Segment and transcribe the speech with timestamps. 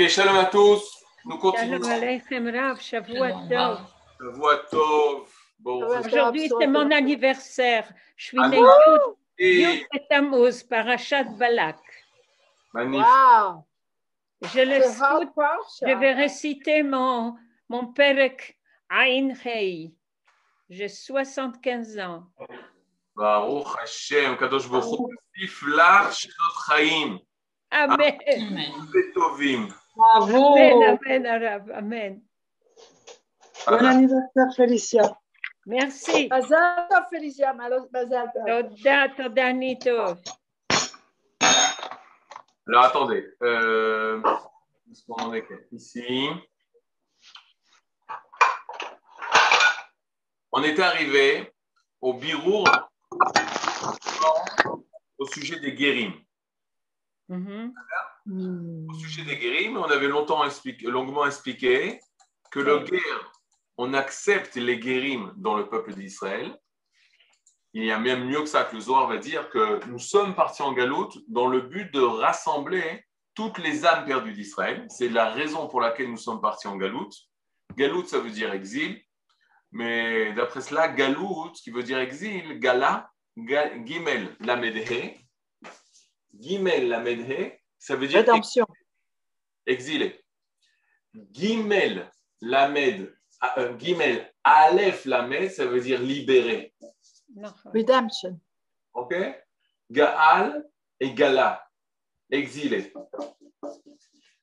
[0.00, 1.04] Ok, shalom à tous.
[1.24, 1.82] Nous continuons.
[1.82, 3.80] Shalom Aleichem Rav, Shavua Tov.
[4.36, 5.28] Voix Tov.
[5.58, 5.84] Bon.
[5.88, 7.92] Aujourd'hui, c'est mon anniversaire.
[8.14, 8.60] Je suis née
[9.40, 11.80] Yud Tammuz, Parashat Balak.
[12.72, 13.04] magnifique.
[13.04, 13.64] Wow!
[14.42, 15.88] Je le C'est scout, hard part, ça?
[15.88, 17.34] je vais réciter mon,
[17.68, 18.56] mon Perek
[18.90, 19.92] Ain Hei.
[20.70, 22.22] J'ai 75 ans.
[23.16, 27.18] Baruch Hashem, Kadosh Baruch Hu, Tiflach Shnot Chaim,
[27.72, 28.16] Amen.
[28.92, 29.68] Betovim.
[29.98, 30.54] Bravo!
[30.54, 31.70] Amen, amen.
[31.74, 32.22] Amen.
[33.66, 35.18] Bon anniversaire, Félicia.
[35.66, 36.28] Merci.
[36.28, 37.52] Mazal tov, Félicia.
[37.52, 38.30] Mazal
[39.82, 40.18] tov.
[42.68, 44.22] Alors attendez, euh,
[45.72, 46.28] ici
[50.52, 51.52] On était arrivé
[52.00, 52.68] au birour
[55.18, 56.14] au sujet des guérims.
[57.28, 57.74] Mhm.
[58.30, 61.98] Au sujet des guérims, on avait longtemps expliqué, longuement expliqué
[62.50, 63.32] que le guerre,
[63.78, 66.54] on accepte les guérims dans le peuple d'Israël.
[67.74, 70.34] Il y a même mieux que ça que le Zohar va dire que nous sommes
[70.34, 73.04] partis en galoute dans le but de rassembler
[73.34, 74.86] toutes les âmes perdues d'Israël.
[74.90, 77.14] C'est la raison pour laquelle nous sommes partis en galoute.
[77.76, 79.00] Galoute, ça veut dire exil.
[79.70, 85.14] Mais d'après cela, galoute, qui veut dire exil, gala, ga- gimel, lamedhe.
[86.38, 88.66] Gimel, lamedhe, ça veut dire Rédemption.
[89.66, 90.20] exilé.
[91.32, 93.14] Gimel, lamed,
[93.56, 96.74] euh, Gimel, Aleph, lamed, ça veut dire libéré.
[97.34, 97.52] Non.
[97.74, 98.38] Redemption.
[98.94, 99.14] OK
[99.90, 100.68] Gaal
[101.00, 101.66] et Gala,
[102.30, 102.92] exilé.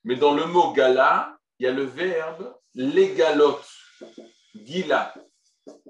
[0.04, 3.68] Mais dans le mot Gala, il y a le verbe légalote,
[4.56, 5.14] Gila.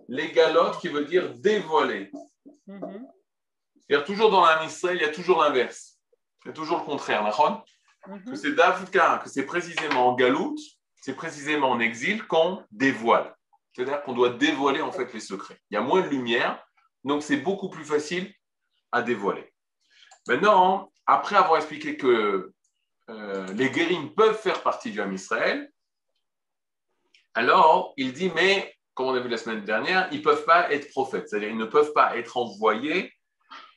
[0.08, 2.12] Légalote qui veut dire dévoiler.
[2.68, 3.08] Mhm.
[3.88, 5.95] C'est-à-dire, toujours dans l'âme Israël, il y a toujours l'inverse.
[6.48, 7.66] A toujours le contraire, d'accord
[8.08, 8.24] Mhm.
[8.26, 10.60] que c'est d'Africa, que c'est précisément en galoute,
[11.02, 13.36] c'est précisément en exil qu'on dévoile.
[13.74, 15.60] C'est-à-dire qu'on doit dévoiler en fait les secrets.
[15.70, 16.64] Il y a moins de lumière,
[17.04, 18.34] donc c'est beaucoup plus facile
[18.92, 19.52] à dévoiler.
[20.28, 22.52] Maintenant, après avoir expliqué que
[23.09, 25.72] euh, les guérims peuvent faire partie du Ham Israël,
[27.34, 30.72] alors il dit, mais comme on a vu la semaine dernière, ils ne peuvent pas
[30.72, 33.14] être prophètes, c'est-à-dire ils ne peuvent pas être envoyés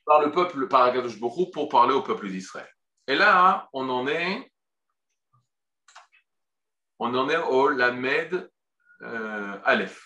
[0.08, 2.68] par le peuple, par Akadosh Baruch pour parler au peuple d'Israël.
[3.06, 4.50] Et là, on en est,
[6.98, 8.50] on en est au Lamed
[9.02, 10.02] euh, Aleph.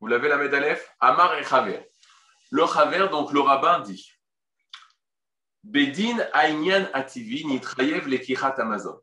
[0.00, 0.92] Vous l'avez Lamed Aleph?
[0.98, 1.88] Amar et Chaver.
[2.50, 4.10] Le Chaver, donc le rabbin dit
[5.62, 9.00] Bedin Aïnyan Ativi Nitrayev Lekichat Amazon.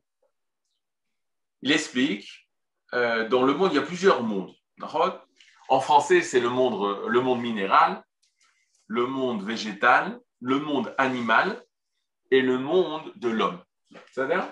[1.62, 2.50] Il explique
[2.92, 4.54] euh, dans le monde, il y a plusieurs mondes.
[5.68, 8.05] En français, c'est le monde, le monde minéral,
[8.86, 11.64] le monde végétal, le monde animal
[12.30, 13.60] et le monde de l'homme.
[14.12, 14.46] C'est-à-dire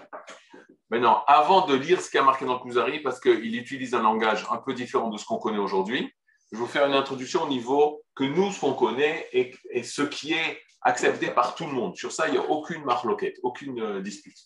[0.91, 4.03] Maintenant, avant de lire ce qui a marqué dans le Kuzari, parce qu'il utilise un
[4.03, 6.13] langage un peu différent de ce qu'on connaît aujourd'hui,
[6.53, 9.83] je vais vous faire une introduction au niveau que nous, ce qu'on connaît et, et
[9.83, 11.97] ce qui est accepté par tout le monde.
[11.97, 14.39] Sur ça, il n'y a aucune marloquette, aucune euh, dispute.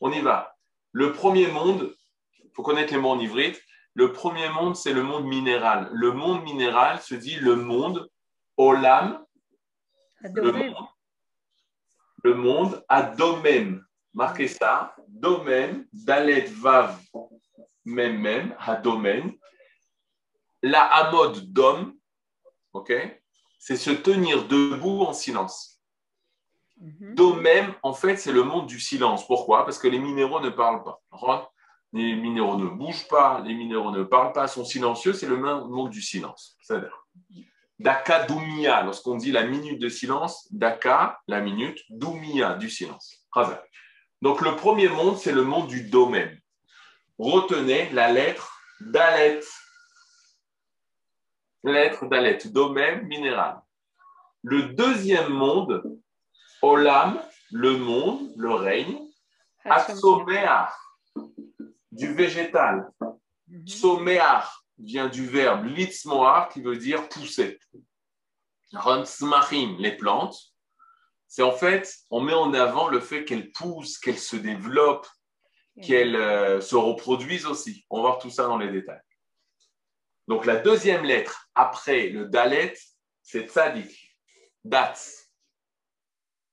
[0.00, 0.56] On y va.
[0.92, 1.94] Le premier monde,
[2.44, 3.58] il faut connaître les mots en ivrite,
[3.94, 5.88] le premier monde, c'est le monde minéral.
[5.92, 8.08] Le monde minéral se dit le monde
[8.58, 9.24] olam,
[10.20, 10.88] le monde,
[12.24, 13.82] le monde à domaine.
[14.12, 14.94] Marquez ça.
[15.08, 16.98] Domaine, dalet, vav,
[17.84, 19.32] mem, mem, à domaine.
[20.62, 21.96] La amode d'homme,
[22.72, 22.92] ok,
[23.58, 25.80] c'est se tenir debout en silence.
[26.80, 27.14] Mhm.
[27.14, 29.26] Domaine, en fait, c'est le monde du silence.
[29.26, 29.64] Pourquoi?
[29.64, 31.00] Parce que les minéraux ne parlent pas.
[31.92, 35.90] Les minéraux ne bougent pas, les minéraux ne parlent pas, sont silencieux, c'est le monde
[35.90, 36.56] du silence.
[36.60, 37.06] C'est-à-dire,
[37.78, 43.24] Daka Doumia, lorsqu'on dit la minute de silence, Daka, la minute, Doumia, du silence.
[44.20, 46.40] Donc le premier monde, c'est le monde du domaine.
[47.18, 49.40] Retenez la lettre Dalet.
[51.62, 53.60] Lettre Dalet, domaine minéral.
[54.42, 55.82] Le deuxième monde,
[56.62, 57.22] Olam,
[57.52, 58.98] le monde, le règne,
[59.64, 60.76] Atsomear,
[61.92, 62.90] du végétal.
[63.48, 63.66] Mhm.
[64.78, 67.58] Vient du verbe litzmoar qui veut dire pousser.
[68.72, 70.38] Rantzmachim, les plantes.
[71.26, 75.08] C'est en fait, on met en avant le fait qu'elles poussent, qu'elles se développent,
[75.82, 77.84] qu'elles euh, se reproduisent aussi.
[77.90, 79.00] On va voir tout ça dans les détails.
[80.26, 82.74] Donc la deuxième lettre après le dalet,
[83.22, 84.16] c'est tzadik,
[84.64, 84.94] dat.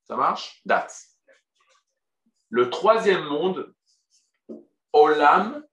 [0.07, 0.61] Ça marche?
[0.65, 0.87] Dat.
[2.49, 3.73] Le troisième monde,
[4.93, 5.65] olam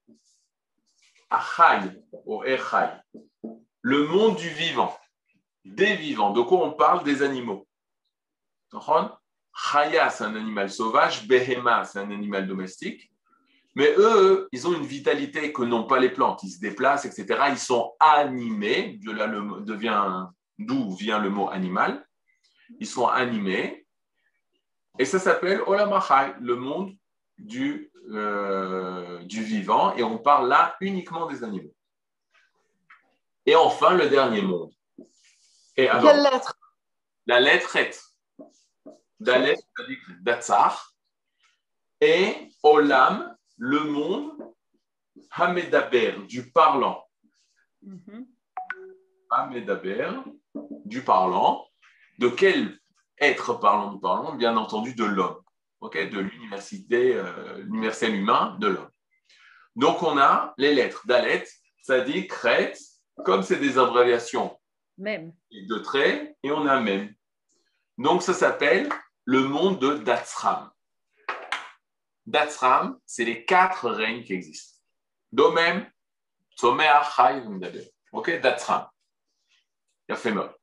[3.82, 4.96] Le monde du vivant,
[5.64, 6.32] des vivants.
[6.32, 7.66] De quoi on parle Des animaux.
[9.54, 11.26] Chaya, c'est un animal sauvage.
[11.26, 13.10] Behema, c'est un animal domestique.
[13.74, 16.42] Mais eux, ils ont une vitalité que n'ont pas les plantes.
[16.42, 17.44] Ils se déplacent, etc.
[17.50, 18.98] Ils sont animés.
[19.02, 19.12] De
[20.58, 22.06] d'où vient le mot animal?
[22.78, 23.86] Ils sont animés.
[24.98, 26.94] Et ça s'appelle Olamachai, le monde
[27.42, 29.94] du, euh, du vivant.
[29.96, 31.74] Et on parle là uniquement des animaux.
[33.46, 34.72] Et enfin, le dernier monde.
[35.76, 36.58] Et alors, Quelle lettre?
[37.26, 38.16] La lettre Et.
[39.20, 39.56] Dalet,
[40.22, 40.94] Datsar.
[42.00, 44.32] Et Olam, le monde,
[45.30, 47.04] Hamedaber, du parlant.
[47.82, 48.22] Mm
[49.30, 50.10] Hamedaber,
[50.84, 51.66] du parlant.
[52.18, 52.78] De quel
[53.18, 54.34] être parlant nous parlons?
[54.34, 55.40] Bien entendu, de l'homme.
[55.82, 58.90] Ok de l'université, euh, l'universel humain de l'homme.
[59.74, 61.02] Donc, on a les lettres.
[61.06, 61.44] Dalet,
[61.82, 62.78] ça dit crête,
[63.24, 64.58] comme c'est des abréviations
[64.96, 65.32] même.
[65.50, 67.12] de traits, et on a même.
[67.98, 68.88] Donc, ça s'appelle
[69.24, 70.70] le monde de Datsram.
[72.26, 74.78] Datsram, c'est les quatre règnes qui existent.
[75.32, 75.90] Domem,
[76.56, 77.42] Tzomea, Chai,
[78.12, 78.86] Ok, Datsram.
[80.08, 80.54] Il a fait mal.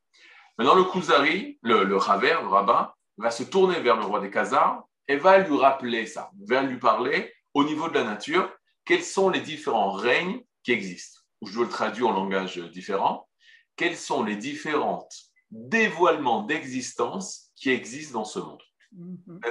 [0.58, 4.32] Maintenant, le Kuzari, le, le Raver, le rabbin, va se tourner vers le roi des
[4.32, 8.50] Khazars et va lui rappeler ça, va lui parler au niveau de la nature,
[8.86, 11.20] quels sont les différents règnes qui existent.
[11.46, 13.28] Je le traduis en langage différent.
[13.76, 15.08] Quels sont les différents
[15.52, 18.62] dévoilements d'existence qui existent dans ce monde
[18.92, 19.42] Mhm.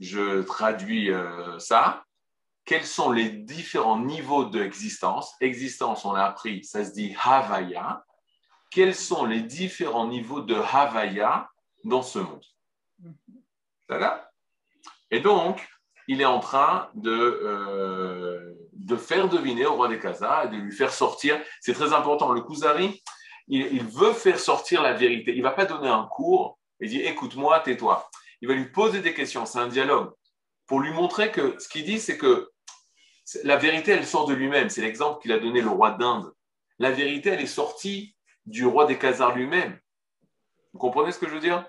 [0.00, 2.04] Je traduis euh, ça.
[2.64, 5.34] Quels sont les différents niveaux d'existence?
[5.40, 8.04] Existence, on l'a appris, ça se dit Havaya.
[8.70, 11.48] Quels sont les différents niveaux de Havaya
[11.84, 12.44] dans ce monde?
[12.98, 13.14] Mhm.
[15.14, 15.66] Et donc,
[16.08, 20.56] il est en train de, euh, de faire deviner au roi des Khazars et de
[20.56, 21.40] lui faire sortir.
[21.60, 22.32] C'est très important.
[22.32, 23.02] Le Kuzari,
[23.48, 25.32] il, il, veut faire sortir la vérité.
[25.32, 28.08] Il ne va pas donner un cours et dire écoute-moi, tais-toi
[28.44, 30.12] il va lui poser des questions, c'est un dialogue,
[30.66, 32.50] pour lui montrer que ce qu'il dit, c'est que
[33.42, 34.68] la vérité, elle sort de lui-même.
[34.68, 36.30] C'est l'exemple qu'il a donné le roi d'Inde.
[36.78, 38.14] La vérité, elle est sortie
[38.44, 39.78] du roi des Khazars lui-même.
[40.74, 41.66] Vous comprenez ce que je veux dire?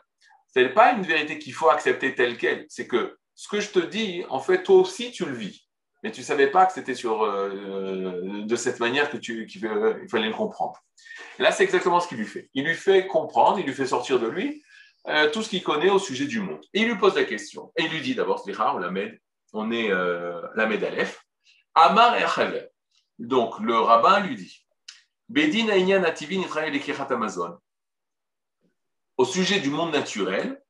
[0.54, 2.66] Ce n'est pas une vérité qu'il faut accepter telle qu'elle.
[2.68, 5.68] C'est que ce que je te dis, en fait, toi aussi, tu le vis.
[6.04, 9.62] Mais tu ne savais pas que c'était sur, euh, de cette manière que tu, qu'il
[10.10, 10.80] fallait le comprendre.
[11.40, 12.50] là, c'est exactement ce qu'il lui fait.
[12.54, 14.64] Il lui fait comprendre, il lui fait sortir de lui
[15.08, 16.62] euh, tout ce qu'il connaît au sujet du monde.
[16.74, 17.72] Et il lui pose la question.
[17.78, 18.92] Et il lui dit d'abord, on la
[19.54, 21.22] on est euh, la Aleph.
[21.76, 22.70] Amar et
[23.20, 24.66] Donc le rabbin lui dit
[25.28, 25.68] Bedin
[27.10, 27.58] Amazon.
[29.18, 30.62] Au sujet du monde naturel,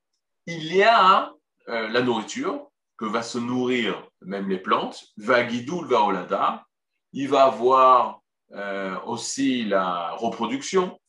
[0.45, 1.34] il y a
[1.69, 6.65] euh, la nourriture que va se nourrir même les plantes, va guidoul, va olada.
[7.13, 8.21] Il va avoir
[8.51, 11.00] euh, aussi la reproduction,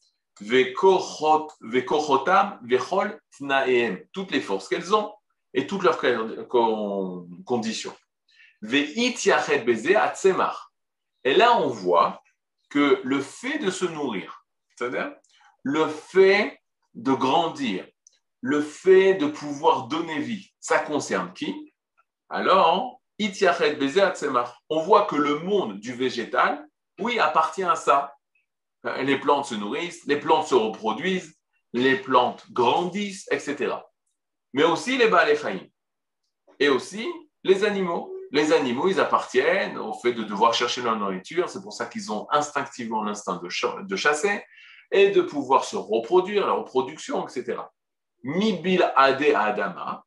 [4.13, 5.13] toutes les forces qu'elles ont
[5.55, 5.99] et toutes leurs
[7.45, 7.95] conditions.
[11.25, 12.23] Et là, on voit
[12.69, 14.45] que le fait de se nourrir,
[14.75, 15.13] c'est-à-dire
[15.63, 16.61] le fait
[16.95, 17.87] de grandir,
[18.41, 21.75] le fait de pouvoir donner vie, ça concerne qui?
[22.29, 23.01] Alors,
[24.69, 26.67] on voit que le monde du végétal,
[26.99, 28.17] oui, appartient à ça
[29.03, 31.37] les plantes se nourrissent, les plantes se reproduisent,
[31.73, 33.75] les plantes grandissent, etc.
[34.53, 35.67] Mais aussi les baléchaïm.
[36.59, 37.07] Et aussi
[37.45, 38.13] les animaux.
[38.33, 41.49] Les animaux, ils appartiennent au fait de devoir chercher leur nourriture.
[41.49, 44.45] C'est pour ça qu'ils ont instinctivement l'instinct de, chasser
[44.91, 47.59] et de pouvoir se reproduire, la reproduction, etc.
[48.27, 50.05] Mibil ade adama,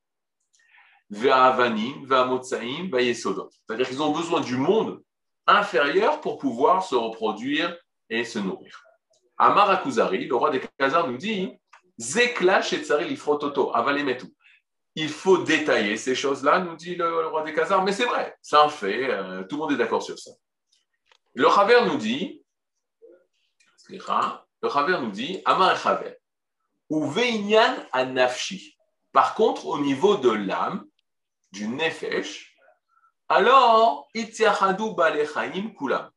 [1.09, 3.49] ve'avanim, ve'amotsaim, ve'yesodot.
[3.49, 5.01] C'est-à-dire qu'ils ont besoin du monde
[5.47, 7.77] inférieur pour pouvoir se reproduire
[8.09, 8.83] et se nourrir.
[9.37, 11.49] Amar Akuzari, le roi des Khazars, nous dit
[11.97, 14.27] Zekla Shetzari Lifrototo, avalemetu.
[14.95, 18.57] Il faut détailler ces choses-là, nous dit le, roi des Khazars, mais c'est vrai, c'est
[18.57, 20.31] un fait, euh, tout le monde est d'accord sur ça.
[21.35, 22.43] Le Chaver nous dit
[23.87, 25.77] le Chaver nous dit Amar
[26.89, 28.77] ou Veinyan Anafshi.
[29.11, 30.85] Par contre, au niveau de l'âme,
[31.51, 32.55] du Nefesh,
[33.27, 36.09] alors, Itziachadu Balechaim Kulam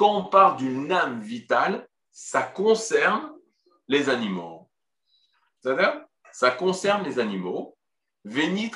[0.00, 3.34] quand on parle d'une âme vitale, ça concerne
[3.86, 4.70] les animaux.
[5.60, 7.76] C'est-à-dire, ça concerne les animaux.
[8.24, 8.70] Venit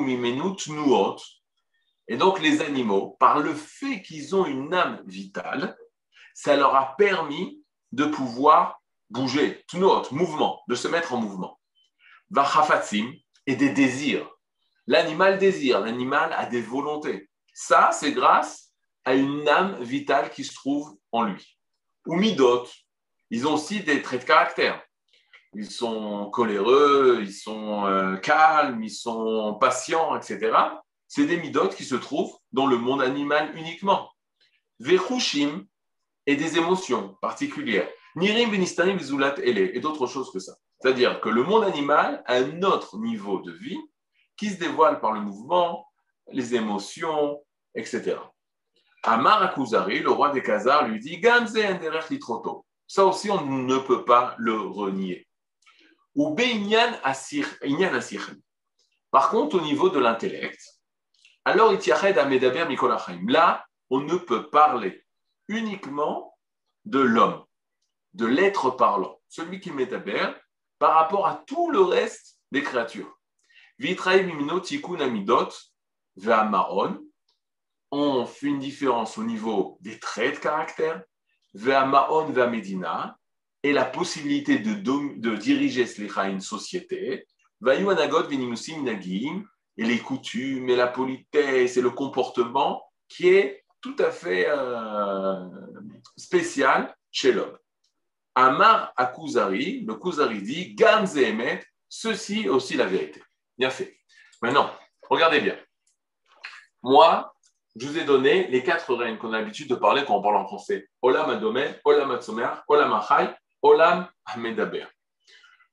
[0.00, 1.16] mimenut nuot.
[2.08, 5.76] Et donc, les animaux, par le fait qu'ils ont une âme vitale,
[6.34, 7.62] ça leur a permis
[7.92, 8.82] de pouvoir
[9.14, 11.58] bouger, tnuot, mouvement, de se mettre en mouvement.
[12.30, 13.12] Vachafatzim
[13.46, 14.28] et des désirs.
[14.86, 17.30] L'animal désire, l'animal a des volontés.
[17.54, 18.72] Ça, c'est grâce
[19.04, 21.58] à une âme vitale qui se trouve en lui.
[22.06, 22.66] Ou midot,
[23.30, 24.82] ils ont aussi des traits de caractère.
[25.54, 30.52] ils sont coléreux, ils sont euh, calmes, ils sont patients, etc.
[31.06, 34.10] C'est des midotes qui se trouvent dans le monde animal uniquement.
[34.80, 35.64] Vechushim
[36.26, 37.88] et des émotions particulières.
[38.16, 40.54] Nirim, Venistanim, Zulat, et d'autres choses que ça.
[40.80, 43.78] C'est-à-dire que le monde animal a un autre niveau de vie
[44.36, 45.86] qui se dévoile par le mouvement,
[46.30, 47.42] les émotions,
[47.74, 48.16] etc.
[49.02, 51.56] Amar Akuzari, le roi des Khazars, lui dit Gamze
[52.10, 52.64] litroto.
[52.86, 55.26] Ça aussi, on ne peut pas le renier.
[56.14, 56.36] Ou
[57.02, 57.48] asir,
[59.10, 60.60] Par contre, au niveau de l'intellect,
[61.44, 63.26] alors Itiached Amedaber Mikolachim.
[63.28, 65.04] Là, on ne peut parler
[65.48, 66.36] uniquement
[66.84, 67.44] de l'homme,
[68.14, 70.32] de l'être parlant, celui qui médaber,
[70.78, 73.18] par rapport à tout le reste des créatures.
[77.90, 81.02] On fait une différence au niveau des traits de caractère,
[81.54, 83.18] Ve'amaon Ve'amedina,
[83.62, 85.86] et la possibilité de, de diriger
[86.26, 87.26] une société,
[87.60, 89.44] Ve'ayuanagot Venimusim Nagim,
[89.76, 95.46] et les coutumes, et la politesse, et le comportement qui est tout à fait euh,
[96.16, 97.56] spécial chez l'homme.
[98.34, 103.22] Amar Akuzari, le Kuzari dit, Gamze Emet, ceci aussi la vérité.
[103.56, 103.96] Bien fait.
[104.42, 104.70] Maintenant,
[105.08, 105.56] regardez bien.
[106.82, 107.34] Moi,
[107.76, 110.36] je vous ai donné les quatre règnes qu'on a l'habitude de parler quand on parle
[110.36, 110.88] en français.
[111.02, 112.18] Olam Olam
[112.68, 114.08] Olam Achai, Olam.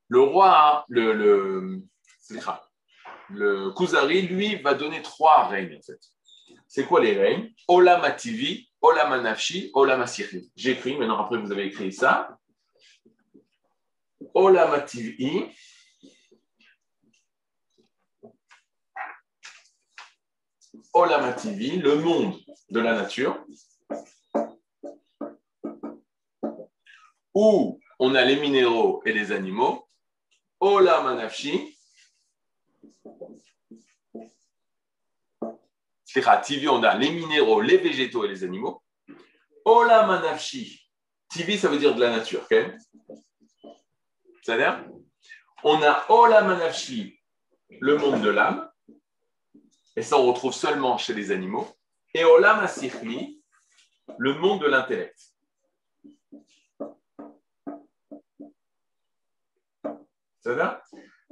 [0.08, 1.82] Le roi, le, le,
[3.30, 6.00] le Kuzari, lui, va donner trois règnes en fait.
[6.68, 7.52] C'est quoi les règnes?
[7.68, 10.06] Olam Ativi, Olam Anafshi, Olam.
[10.56, 12.38] J'écris, maintenant après vous avez écrit ça.
[14.34, 15.46] Olam Ativi,
[20.94, 22.38] Olamativi, le monde
[22.70, 23.46] de la nature,
[27.34, 29.88] où on a les minéraux et les animaux.
[30.60, 31.78] Olamanafshi,
[36.46, 38.84] TV, on a les minéraux, les végétaux et les animaux.
[39.64, 40.90] Olamanafshi,
[41.30, 42.54] TV, ça veut dire de la nature, ok?
[45.64, 47.20] On a Olamanafshi,
[47.80, 48.70] le monde de l'âme,
[49.96, 51.68] et ça on retrouve seulement chez les animaux,
[52.14, 52.68] et Olam
[54.18, 55.18] le monde de l'intellect.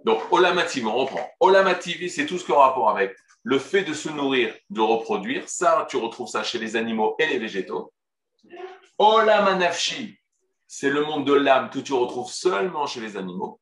[0.06, 1.30] Donc, Olamativi, on reprend.
[1.40, 5.50] Olamativi, c'est tout ce qui a rapport avec le fait de se nourrir, de reproduire.
[5.50, 7.92] Ça, tu retrouves ça chez les animaux et les végétaux.
[8.98, 10.19] Olamanafshi,
[10.72, 13.60] c'est le monde de l'âme que tu retrouves seulement chez les animaux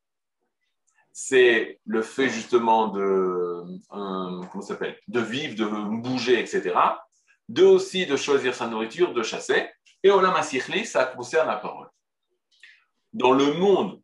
[1.20, 6.76] c'est le fait justement de, euh, comment s'appelle, de vivre, de bouger, etc.
[7.48, 9.68] De aussi de choisir sa nourriture, de chasser.
[10.04, 11.88] Et Olam Asichli, ça concerne la parole.
[13.12, 14.00] Dans le monde,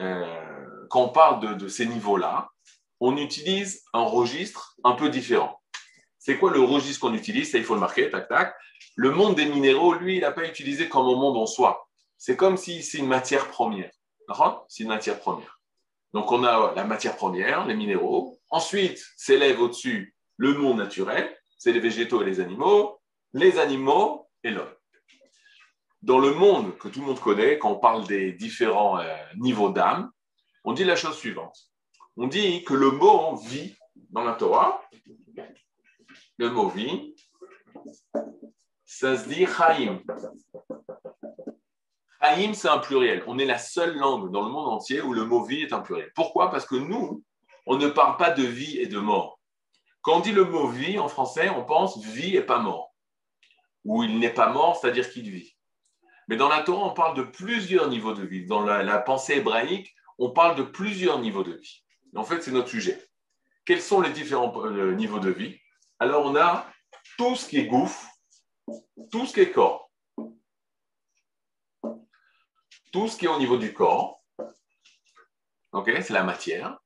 [0.00, 2.50] euh, quand on parle de, ces niveaux-là,
[3.00, 5.62] on utilise un registre un peu différent.
[6.18, 7.52] C'est quoi le registre qu'on utilise?
[7.52, 8.54] Ça, il faut le marquer, tac, tac.
[8.96, 11.88] Le monde des minéraux, lui, il n'a pas utilisé comme un monde en soi.
[12.20, 13.90] C'est comme si c'est une matière première.
[14.68, 15.58] C'est une matière première.
[16.12, 18.38] Donc on a la matière première, les minéraux.
[18.50, 23.00] Ensuite s'élève au-dessus le monde naturel, c'est les végétaux et les animaux,
[23.32, 24.74] les animaux et l'homme.
[26.02, 29.70] Dans le monde que tout le monde connaît, quand on parle des différents euh, niveaux
[29.70, 30.10] d'âme,
[30.64, 31.70] on dit la chose suivante.
[32.18, 33.74] On dit que le mot vie
[34.10, 34.82] dans la Torah,
[36.36, 37.14] le mot vie,
[38.84, 40.02] ça se dit chaim.
[42.20, 43.24] Haïm, c'est un pluriel.
[43.26, 45.80] On est la seule langue dans le monde entier où le mot vie est un
[45.80, 46.12] pluriel.
[46.14, 46.50] Pourquoi?
[46.50, 47.24] Parce que nous,
[47.66, 49.40] on ne parle pas de vie et de mort.
[50.02, 52.94] Quand on dit le mot vie en français, on pense vie et pas mort.
[53.84, 55.56] Ou il n'est pas mort, c'est-à-dire qu'il vit.
[56.28, 58.46] Mais dans la Torah, on parle de plusieurs niveaux de vie.
[58.46, 61.82] Dans la, pensée hébraïque, on parle de plusieurs niveaux de vie.
[62.14, 63.02] En fait, c'est notre sujet.
[63.64, 65.58] Quels sont les différents euh, niveaux de vie?
[65.98, 66.66] Alors, on a
[67.18, 68.06] tout ce qui est gouffre,
[69.10, 69.89] tout ce qui est corps.
[72.90, 74.22] Tout ce qui est au niveau du corps.
[75.72, 76.78] C'est la matière.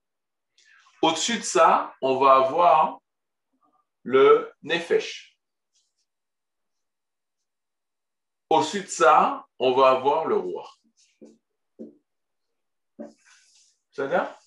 [1.00, 3.00] Au-dessus de ça, on va avoir
[4.02, 5.38] le nefesh.
[8.50, 10.70] Au-dessus de ça, on va avoir le roi.
[13.92, 14.38] Ça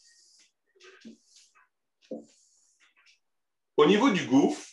[3.75, 4.67] Au niveau du gouffre,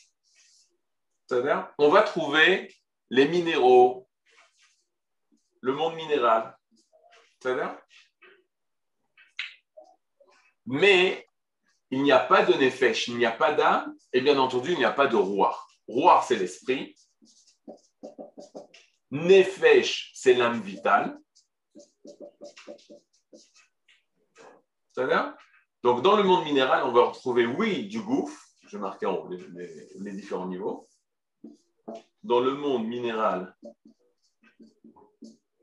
[1.78, 2.74] on va trouver
[3.10, 4.08] les minéraux,
[5.60, 6.56] le monde minéral,
[10.66, 11.26] mais
[11.90, 14.78] il n'y a pas de nefesh, il n'y a pas d'âme, et bien entendu, il
[14.78, 15.56] n'y a pas de roi.
[15.86, 16.96] Roi, c'est l'esprit.
[19.10, 21.18] Nefesh, c'est l'âme vitale.
[25.82, 28.40] Donc, dans le monde minéral, on va retrouver, oui, du gouffre.
[28.66, 30.88] Je marqué en haut les, différents niveaux.
[32.22, 33.54] Dans le monde minéral,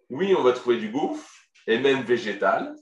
[0.09, 2.75] oui, on va trouver du gouffre et même végétal.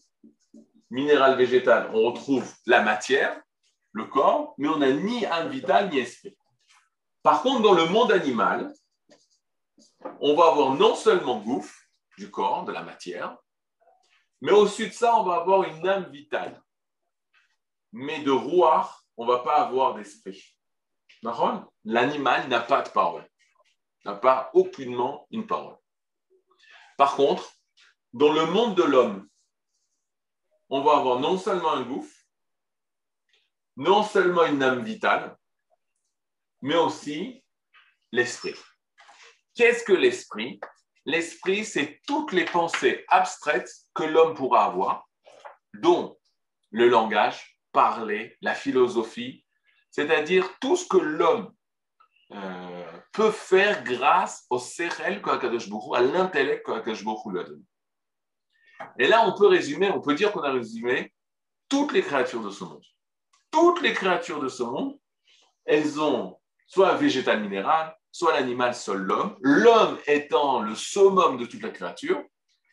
[0.89, 3.39] Minéral, végétal, on retrouve la matière,
[3.91, 6.36] le corps, mais on n'a ni âme vitale ni esprit.
[7.21, 8.74] Par contre, dans le monde animal,
[10.19, 11.75] on va avoir non seulement gouffre,
[12.17, 13.38] du corps, de la matière,
[14.41, 16.62] mais au-dessus de ça, on va avoir une âme vitale.
[17.91, 20.43] Mais de roi, on ne va pas avoir d'esprit.
[21.83, 23.27] L'animal n'a pas de parole,
[24.05, 25.77] n'a pas aucunement une parole.
[26.98, 27.50] Par contre,
[28.13, 29.28] dans le monde de l'homme,
[30.70, 32.16] on va avoir non seulement un gouffre,
[33.78, 35.38] non seulement une âme vitale,
[36.62, 37.44] mais aussi
[38.12, 38.56] l'esprit.
[39.56, 40.60] Qu'est-ce que l'esprit?
[41.06, 45.08] L'esprit, c'est toutes les pensées abstraites que l'homme pourra avoir,
[45.74, 46.18] dont
[46.72, 49.46] le langage, parler, la philosophie,
[49.92, 51.54] c'est-à-dire tout ce que l'homme
[52.32, 57.63] euh, peut faire grâce au sérel à l'intellect qu'Akadosh lui a donné.
[58.98, 61.13] Et là, on peut résumer, on peut dire qu'on a résumé
[61.67, 62.83] toutes les créatures de ce monde.
[63.51, 64.98] Toutes les créatures de ce monde,
[65.65, 71.62] elles ont soit végétal minéral, soit l'animal, soit l'homme, l'homme étant le summum de toute
[71.62, 72.24] la créature,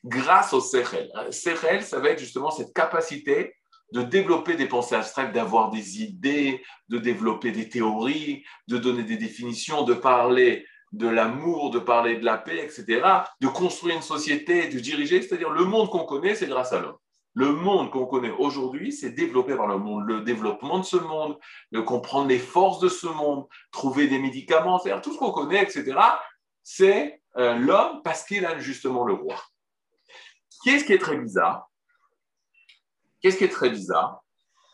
[0.04, 1.10] grâce au Sechel.
[1.30, 3.54] Sechel, ça va être justement cette capacité
[3.92, 9.16] de développer des pensées abstraites, d'avoir des idées, de développer des théories, de donner des
[9.16, 13.02] définitions, de parler de l'amour, de parler de la paix, etc.,
[13.40, 16.96] de construire une société, de diriger, c'est-à-dire le monde qu'on connaît, c'est grâce à l'homme.
[17.34, 21.38] Le monde qu'on connaît aujourd'hui, c'est développé par le monde, le développement de ce monde,
[21.70, 25.62] de comprendre les forces de ce monde, trouver des médicaments, c'est-à-dire tout ce qu'on connaît,
[25.62, 25.98] etc.
[26.62, 29.36] C'est euh, l'homme parce qu'il a justement le roi.
[30.64, 31.68] Qu'est-ce qui est très bizarre?
[33.20, 34.24] Qu'est-ce qui est très bizarre?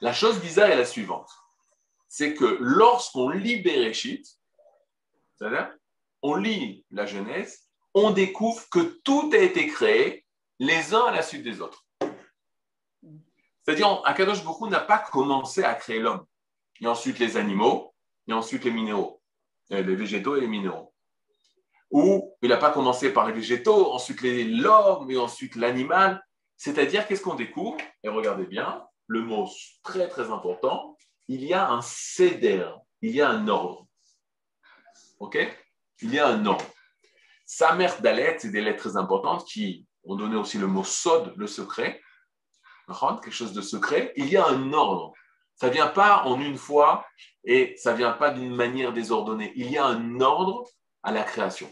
[0.00, 1.30] La chose bizarre est la suivante.
[2.08, 4.24] C'est que lorsqu'on lit Bereshit,
[5.36, 5.68] c'est-à-dire
[6.22, 10.24] on lit la Genèse, on découvre que tout a été créé
[10.58, 11.84] les uns à la suite des autres.
[13.64, 16.24] C'est-à-dire, Akadosh Beaucoup n'a pas commencé à créer l'homme,
[16.80, 17.94] et ensuite les animaux,
[18.26, 19.20] et ensuite les minéraux,
[19.72, 20.92] euh, les végétaux et les minéraux.
[21.90, 26.24] Ou il n'a pas commencé par les végétaux, ensuite l'homme, et ensuite l'animal.
[26.56, 27.76] C'est-à-dire, qu'est-ce qu'on découvre?
[28.02, 29.48] Et regardez bien, le mot
[29.82, 30.96] très très important,
[31.28, 32.66] il y a un céder,
[33.00, 33.86] il y a un ordre.
[35.20, 35.38] OK?
[36.02, 36.64] Il y a un ordre.
[37.46, 41.32] Sa mère d'Alet, c'est des lettres très importantes qui ont donné aussi le mot sod,
[41.36, 42.00] le secret
[43.22, 45.12] quelque chose de secret, il y a un ordre.
[45.54, 47.06] Ça ne vient pas en une fois
[47.44, 49.52] et ça ne vient pas d'une manière désordonnée.
[49.56, 50.68] Il y a un ordre
[51.02, 51.70] à la création.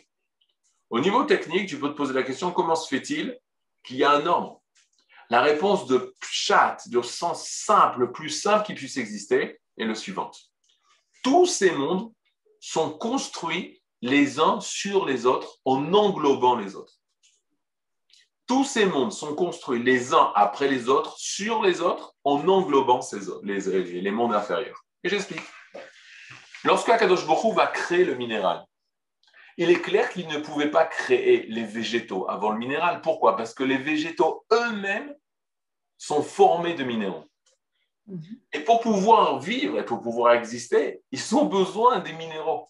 [0.90, 3.38] Au niveau technique, tu peux te poser la question comment se fait-il
[3.84, 4.60] qu'il y a un ordre?
[5.28, 9.94] La réponse de chat, de sens simple, le plus simple qui puisse exister, est le
[9.94, 10.50] suivante.
[11.22, 12.12] Tous ces mondes
[12.58, 17.00] sont construits les uns sur les autres en englobant les autres
[18.50, 23.00] tous ces mondes sont construits les uns après les autres, sur les autres, en englobant
[23.00, 23.60] ces les,
[24.00, 24.84] les, mondes inférieurs.
[25.04, 25.44] Et j'explique.
[26.64, 28.64] Lorsque Akadosh va créer le minéral,
[29.56, 33.02] il est clair qu'il ne pouvait pas créer les végétaux avant le minéral.
[33.02, 33.36] Pourquoi?
[33.36, 35.14] Parce que les végétaux eux-mêmes
[35.96, 37.26] sont formés de minéraux.
[38.08, 38.40] Mhm.
[38.52, 42.66] Et pour pouvoir vivre et pour pouvoir exister, ils ont besoin des minéraux.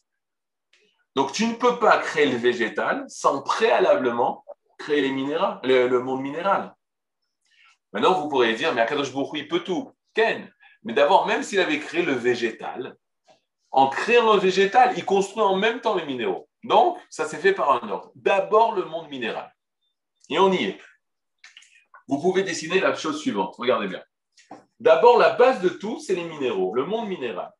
[1.21, 4.43] Donc tu ne peux pas créer le végétal sans préalablement
[4.79, 6.75] créer les le, monde minéral.
[7.93, 9.93] Maintenant, vous pourrez dire, mais Akadosh Baruch il peut tout.
[10.15, 10.51] Ken.
[10.83, 12.97] Mais d'abord, même s'il avait créé le végétal,
[13.71, 16.49] en créant le végétal, il construit en même temps les minéraux.
[16.65, 18.13] Donc, ça s'est fait par un ordre.
[18.15, 19.55] D'abord, le monde minéral.
[20.31, 20.79] Et on y est.
[22.09, 23.57] Vous pouvez dessiner la chose suivante.
[23.59, 24.03] Regardez bien.
[24.79, 27.53] D'abord, la base de tout, c'est les minéraux, le monde minéral.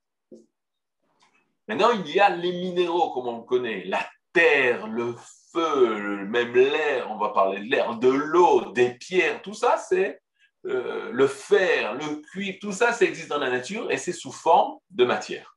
[1.71, 5.15] Maintenant, il y a les minéraux, comme on le connaît, la terre, le
[5.53, 10.21] feu, même l'air, on va parler de l'air, de l'eau, des pierres, tout ça, c'est
[10.67, 14.33] euh, le fer, le cuivre, tout ça, ça existe dans la nature et c'est sous
[14.33, 15.57] forme de matière.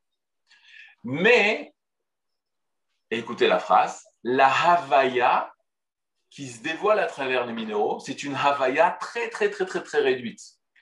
[1.04, 1.74] Mais,
[3.10, 5.52] écoutez la phrase, la Havaya
[6.30, 10.02] qui se dévoile à travers les minéraux, c'est une Havaya très, très, très, très, très
[10.02, 10.42] réduite,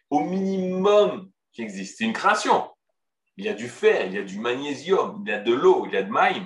[0.10, 2.00] au minimum qui existe.
[2.00, 2.70] C'est une création.
[3.38, 5.86] Il y a du fer, il y a du magnésium, il y a de l'eau,
[5.88, 6.46] il y a de maïm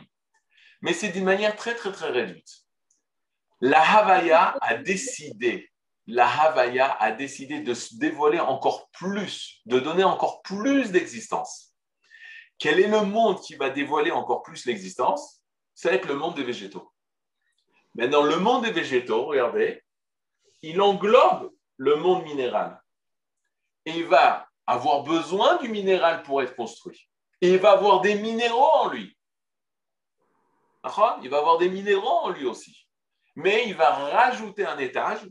[0.85, 2.63] mais c'est d'une manière très, très, très réduite.
[3.59, 5.71] La Havaya a décidé,
[6.05, 11.73] la Havaya a décidé de se dévoiler encore plus, de donner encore plus d'existence.
[12.59, 15.41] Quel est le monde qui va dévoiler encore plus l'existence?
[15.73, 16.93] Ça va être le monde des végétaux.
[17.95, 19.83] Maintenant, le monde des végétaux, regardez,
[20.61, 22.79] il englobe le monde minéral.
[23.85, 27.09] et il va avoir besoin du minéral pour être construit.
[27.41, 29.17] Il va avoir des minéraux en lui.
[31.23, 32.87] Il va avoir des minéraux en lui aussi.
[33.35, 35.27] Mais il va rajouter un étage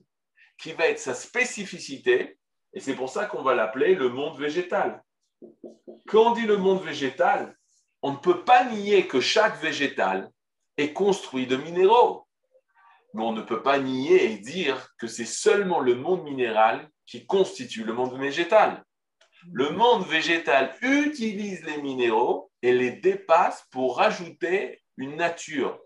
[0.59, 2.39] qui va être sa spécificité,
[2.73, 5.03] et c'est pour ça qu'on va l'appeler le monde végétal.
[6.07, 7.57] Quand on dit le monde végétal,
[8.03, 10.31] on ne peut pas nier que chaque végétal
[10.77, 12.27] est construit de minéraux.
[13.15, 17.27] Mais on ne peut pas nier et dire que c'est seulement le monde minéral qui
[17.27, 18.85] constitue le monde végétal.
[19.53, 25.79] Le monde végétal utilise les minéraux et les dépasse pour rajouter une nature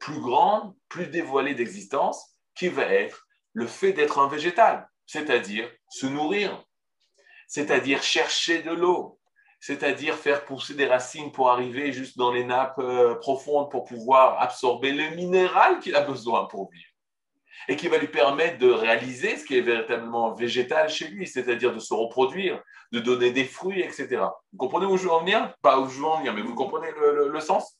[0.00, 2.22] plus grande, plus dévoilée d'existence,
[2.54, 6.62] qui va être le fait d'être un végétal, c'est-à-dire se nourrir,
[7.48, 9.18] c'est-à-dire chercher de l'eau,
[9.60, 14.40] c'est-à-dire faire pousser des racines pour arriver juste dans les nappes euh, profondes pour pouvoir
[14.42, 16.90] absorber le minéral qu'il a besoin pour vivre
[17.68, 21.72] et qui va lui permettre de réaliser ce qui est véritablement végétal chez lui, c'est-à-dire
[21.72, 24.22] de se reproduire, de donner des fruits, etc.
[24.52, 25.54] Vous comprenez où je veux en venir?
[25.62, 27.78] Pas où je veux en venir, mais vous comprenez le, sens?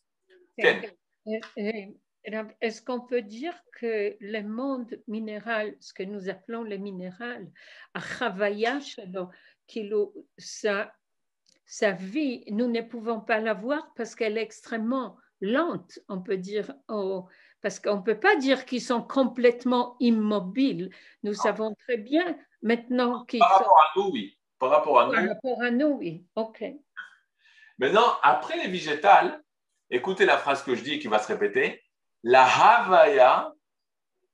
[2.60, 7.48] Est-ce qu'on peut dire que le monde minéral, ce que nous appelons le minéral,
[10.38, 10.92] sa,
[11.66, 16.38] sa vie, nous ne pouvons pas la voir parce qu'elle est extrêmement lente, on peut
[16.38, 16.72] dire,
[17.62, 20.90] parce qu'on ne peut pas dire qu'ils sont complètement immobiles.
[21.22, 21.42] Nous ah.
[21.42, 24.35] savons très bien maintenant qu'ils Par rapport à nous, oui.
[24.58, 25.12] Par rapport à nous.
[25.12, 26.24] Par rapport à nous, oui.
[26.34, 26.64] OK.
[27.78, 29.42] Maintenant, après les végétales,
[29.90, 31.82] écoutez la phrase que je dis qui va se répéter.
[32.22, 33.52] La Havaya,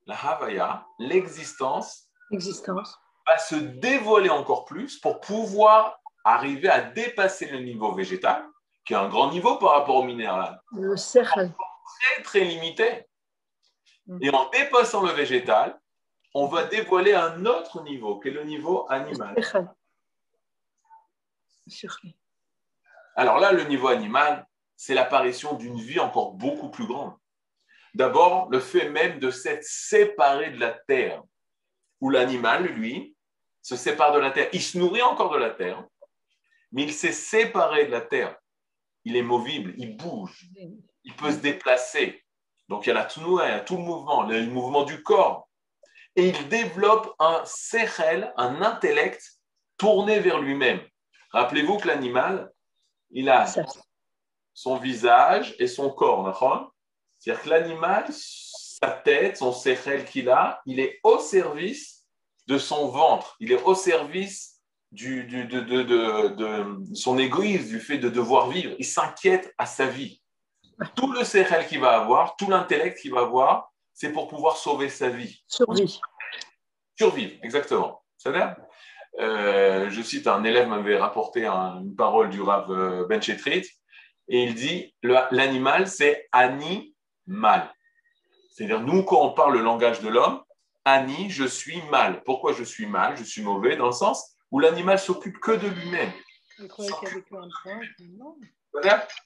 [0.07, 7.59] la Havaya, l'existence, l'existence va se dévoiler encore plus pour pouvoir arriver à dépasser le
[7.59, 8.45] niveau végétal,
[8.85, 10.61] qui est un grand niveau par rapport au minéral.
[10.73, 11.51] Le cercle.
[12.01, 13.07] Très, très limité.
[14.21, 15.79] Et en dépassant le végétal,
[16.35, 19.35] on va dévoiler un autre niveau, qui est le niveau animal.
[23.17, 27.15] Alors là, le niveau animal, c'est l'apparition d'une vie encore beaucoup plus grande.
[27.95, 31.23] D'abord, le fait même de s'être séparé de la terre,
[32.01, 33.15] où l'animal, lui,
[33.61, 34.49] se sépare de la terre.
[34.53, 35.85] Il se nourrit encore de la terre,
[36.73, 38.37] mais il s'est séparé de la terre.
[39.05, 40.47] Il est movible, il bouge,
[41.05, 42.25] il peut se déplacer.
[42.69, 45.49] Donc il y a la il y a tout le mouvement, le mouvement du corps.
[46.17, 49.41] Et il développe un sechel, un intellect
[49.77, 50.81] tourné vers lui-même.
[51.33, 52.53] Rappelez-vous que l'animal,
[53.11, 53.47] il a
[54.55, 56.71] son visage et son corps.
[57.19, 62.05] C'est-à-dire que l'animal, sa tête, son sechel qu'il a, il est au service
[62.47, 63.37] de son ventre.
[63.41, 68.75] Il est au service du, de, de, son égoïsme, du fait de devoir vivre.
[68.79, 70.23] Il s'inquiète à sa vie
[70.95, 74.89] tout le sechel qu'il va avoir, tout l'intellect qu'il va avoir, c'est pour pouvoir sauver
[74.89, 75.43] sa vie.
[75.47, 76.01] Survivre.
[76.97, 78.03] Survivre, exactement.
[78.17, 78.31] Ça
[79.21, 83.67] euh, je cite un élève m'avait rapporté une parole du Rav euh, Ben Chetrit,
[84.29, 87.73] et il dit l'animal c'est animal.
[88.51, 90.43] C'est-à-dire nous quand on parle le langage de l'homme,
[90.85, 92.23] ani je suis mal.
[92.25, 93.17] Pourquoi je suis mal?
[93.17, 96.13] Je suis mauvais dans le sens où l'animal s'occupe que de lui-même.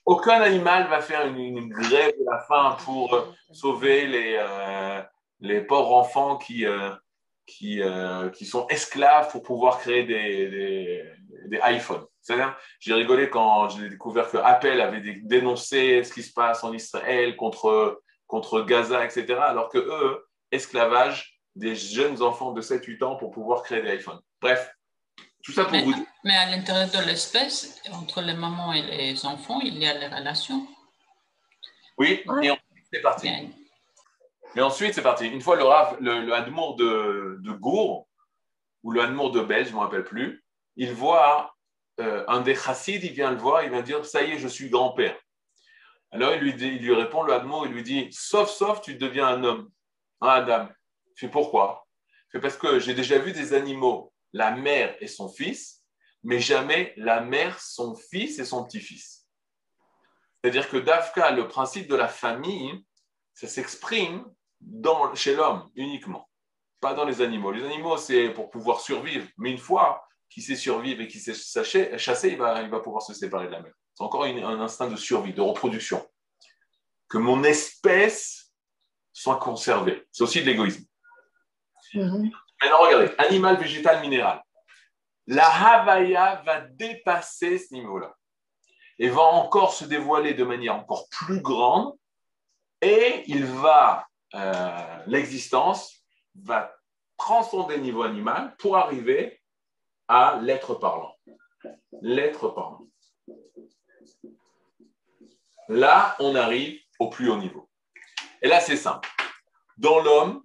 [0.05, 5.01] Aucun animal va faire une, grève de la faim pour euh, sauver les, euh,
[5.39, 6.91] les pauvres enfants qui, euh,
[7.47, 7.81] qui,
[8.33, 11.03] qui sont esclaves pour pouvoir créer des, des,
[11.47, 12.05] des iPhones.
[12.79, 17.35] J'ai rigolé quand j'ai découvert que Apple avait dénoncé ce qui se passe en Israël
[17.35, 19.39] contre, contre Gaza, etc.
[19.41, 24.19] Alors que eux, esclavage des jeunes enfants de 7-8 ans pour pouvoir créer des iPhones.
[24.41, 24.71] Bref,
[25.43, 26.05] tout ça pour mais, vous dire.
[26.23, 30.07] Mais à l'intérieur de l'espèce, entre les mamans et les enfants, il y a les
[30.07, 30.67] relations.
[31.97, 33.29] Oui, et ensuite, c'est parti.
[34.57, 35.27] Mais ensuite, c'est parti.
[35.27, 38.09] Une fois le, Rav, le, le de, de Gour,
[38.81, 40.43] ou le Admour de Belge, je ne me rappelle plus,
[40.77, 41.55] il voit
[41.99, 44.47] euh, un des chassides, il vient le voir, il vient dire Ça y est, je
[44.47, 45.15] suis grand-père.
[46.09, 49.27] Alors il lui, il lui répond, le Admour, il lui dit Sauf, sauf, tu deviens
[49.27, 49.69] un homme,
[50.21, 50.69] un Adam.
[51.13, 51.85] Je pourquoi?
[52.31, 55.83] C'est parce que j'ai déjà vu des animaux la mère et son fils,
[56.23, 59.27] mais jamais la mère, son fils et son petit-fils.
[60.41, 62.83] C'est-à-dire que Dafka, le principe de la famille,
[63.35, 64.25] ça s'exprime
[65.15, 66.29] chez l'homme uniquement,
[66.79, 67.51] pas dans les animaux.
[67.51, 71.33] Les animaux, c'est pour pouvoir survivre, mais une fois qu'il sait survivre et qu'il sait
[71.97, 73.73] chasser, il va, il va pouvoir se séparer de la mère.
[73.93, 76.07] C'est encore un instinct de survie, de reproduction.
[77.09, 78.53] Que mon espèce
[79.13, 80.05] soit conservée.
[80.11, 80.83] C'est aussi de l'égoïsme.
[81.93, 82.31] Mm-hmm.
[82.61, 84.43] Maintenant, regardez, animal, végétal, minéral.
[85.25, 88.15] La Havaya va dépasser ce niveau-là
[88.99, 91.93] et va encore se dévoiler de manière encore plus grande
[92.81, 96.03] et il va, euh, l'existence
[96.35, 96.73] va
[97.17, 99.41] transcender le niveau animal pour arriver
[100.07, 101.15] à l'être parlant.
[102.01, 102.87] L'être parlant.
[105.67, 107.69] Là, on arrive au plus haut niveau.
[108.41, 109.09] Et là, c'est simple.
[109.77, 110.43] Dans l'homme,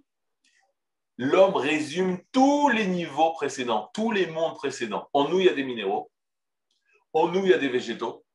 [1.17, 5.09] l'homme résume tous les niveaux précédents, tous les mondes précédents.
[5.13, 6.11] En nous, il y a des minéraux.
[7.13, 8.25] En nous, il y a des végétaux.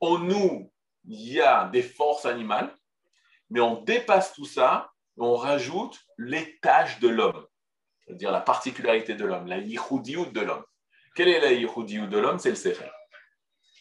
[0.00, 0.70] En nous,
[1.04, 2.76] il y a des forces animales.
[3.50, 7.46] Mais on dépasse tout ça, on rajoute les tâches de l'homme,
[8.06, 10.64] c'est-à-dire la particularité de l'homme, la yichoudiout de l'homme.
[11.14, 12.38] Quelle est la yichoudiout de l'homme?
[12.38, 12.90] C'est le sechel.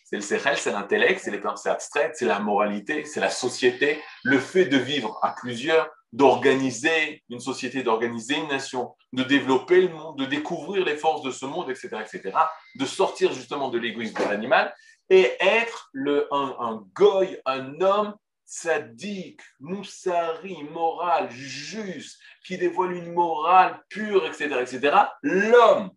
[0.04, 4.02] C'est le sechel, c'est l'intellect, c'est les pensées abstraites, c'est la moralité, c'est la société,
[4.24, 9.90] le fait de vivre à plusieurs, d'organiser une société, d'organiser une nation, de développer le
[9.90, 12.36] monde, de découvrir les forces de ce monde, etc., etc.,
[12.76, 14.74] de sortir justement de l'égoïsme de l'animal
[15.12, 18.16] et être le, un, un goy, un homme
[18.50, 25.92] sadique, moussari, moral, juste, qui dévoile une morale pure, etc., etc., l'homme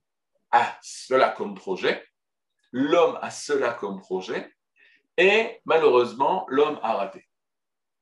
[0.50, 2.06] a cela comme projet,
[2.70, 4.54] l'homme a cela comme projet,
[5.16, 7.26] et malheureusement, l'homme a raté.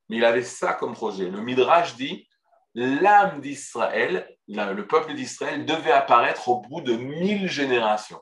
[0.09, 1.31] Mais il avait ça comme projet.
[1.31, 2.29] Le Midrash dit,
[2.75, 8.21] l'âme d'Israël, le peuple d'Israël, devait apparaître au bout de mille générations.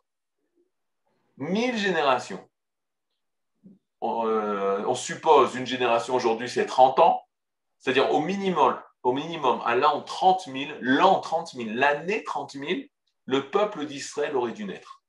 [1.38, 1.78] Mille
[4.02, 7.22] Euh, on, suppose une génération aujourd'hui, c'est 30 ans,
[7.78, 8.80] c'est-à-dire au minimum,
[9.64, 12.64] à l'an 30 000, l'an 30 000, l'année 30 000,
[13.26, 15.02] le peuple d'Israël aurait dû naître.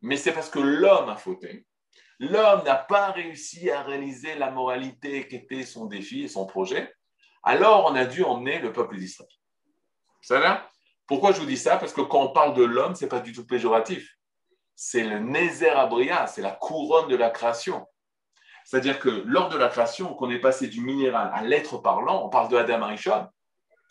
[0.00, 1.66] Mais c'est parce que l'homme a fauté.
[2.18, 6.94] L'homme n'a pas réussi à réaliser la moralité qui était son défi et son projet.
[7.42, 9.30] Alors on a dû emmener le peuple d'Israël.
[10.22, 10.68] Ça va?
[11.06, 11.76] Pourquoi je vous dis ça?
[11.76, 14.16] Parce que quand on parle de l'homme, ce n'est pas du tout péjoratif.
[14.74, 17.86] C'est le Nézer Abria, c'est la couronne de la création.
[18.66, 22.28] C'est-à-dire que lors de la création, qu'on est passé du minéral à l'être parlant, on
[22.28, 23.28] parle de Adam Arishon.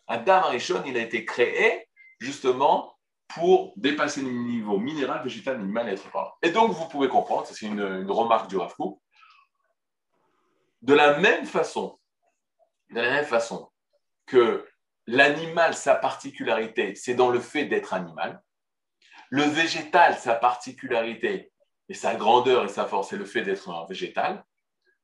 [0.06, 1.88] Adam Arishon, il a été créé
[2.20, 2.94] justement
[3.30, 6.34] pour dépasser le niveau minéral, végétal, animal, être parlant.
[6.42, 8.74] Et donc, vous pouvez comprendre, c'est une, remarque du Rav
[10.82, 11.98] de la même façon,
[12.90, 13.72] de la même façon
[14.26, 14.68] que
[15.08, 18.44] l'animal, sa particularité, c'est dans le fait d'être animal.
[19.30, 21.54] Le végétal, sa particularité
[21.88, 24.44] et sa grandeur et sa force, c'est le fait d'être un végétal.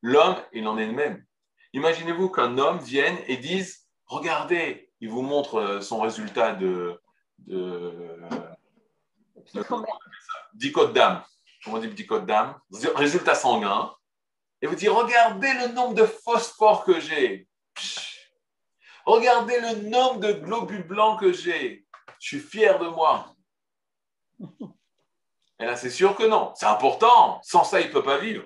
[0.02, 1.26] L'homme, il en est le même.
[1.74, 7.00] Imaginez-vous qu'un homme vienne et dise Regardez, il vous montre euh, son résultat de.
[7.40, 8.20] de,
[9.54, 9.64] de
[10.94, 11.24] d'âme.
[11.64, 12.60] Comment on dit code d'âme
[12.96, 13.94] Résultat sanguin.
[14.62, 17.48] Et vous dit Regardez le nombre de phosphore que j'ai.
[19.06, 21.86] Regardez le nombre de globules blancs que j'ai.
[22.20, 23.34] Je suis fier de moi.
[25.60, 26.54] Et là, c'est sûr que non.
[26.56, 27.40] C'est important.
[27.44, 28.44] Sans ça, il ne peut pas vivre.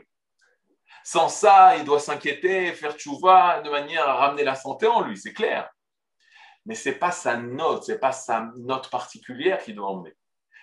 [1.07, 5.15] Sans ça, il doit s'inquiéter, faire tchouva de manière à ramener la santé en lui,
[5.15, 5.69] c'est clair.
[6.65, 10.15] Mais ce n'est pas sa note, ce n'est pas sa note particulière qui doit emmener.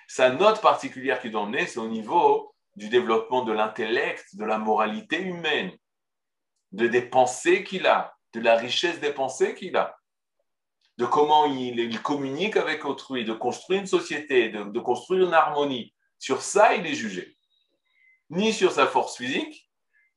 [0.09, 4.59] Sa note particulière qui doit emmener, c'est au niveau du développement de l'intellect, de la
[4.59, 5.71] moralité humaine,
[6.73, 9.97] de des pensées qu'il a, de la richesse des pensées qu'il a,
[10.99, 15.95] de comment il, communique avec autrui, de construire une société, de construire une harmonie.
[16.19, 17.37] Sur ça, il est jugé.
[18.29, 19.69] Ni sur sa force physique,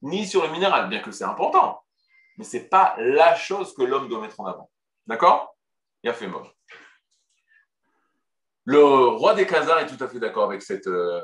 [0.05, 1.83] ni sur le minéral, bien que c'est important.
[2.37, 4.69] Mais ce n'est pas la chose que l'homme doit mettre en avant.
[5.07, 5.55] D'accord?
[6.03, 6.53] Il a fait mort.
[8.65, 11.21] Le roi des Khazars est tout à fait d'accord avec euh,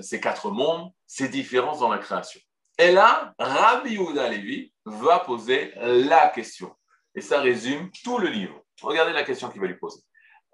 [0.00, 2.40] ces quatre mondes, ces différences dans la création.
[2.78, 6.74] Et là, Rabbi Yehuda Levi va poser la question.
[7.14, 8.60] Et ça résume tout le livre.
[8.82, 10.00] Regardez la question qu'il va lui poser.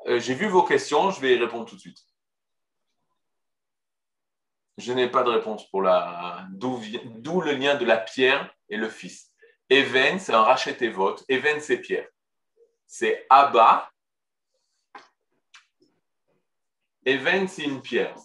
[0.06, 1.98] Euh, j'ai vu vos questions, je vais y répondre tout de suite.
[4.82, 6.44] Je n'ai pas de réponse pour la.
[6.50, 9.30] D'où le lien de la pierre et le fils.
[9.70, 11.24] Even, c'est un et vote.
[11.28, 12.08] Even, c'est pierre.
[12.84, 13.88] C'est Abba.
[17.06, 18.16] Even, c'est une pierre.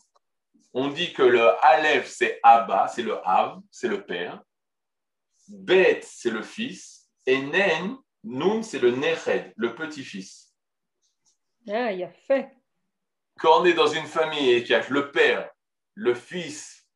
[0.74, 4.42] On dit que le Aleph, c'est Abba, c'est le Av, c'est le père.
[5.48, 7.08] Bet, c'est le fils.
[7.28, 10.54] Et Nen, Nun, c'est le Neched, le petit-fils.
[11.70, 12.50] Ah, il a fait.
[13.40, 15.52] Quand on est dans une famille et qu'il y a le père,
[15.98, 16.88] le Fils,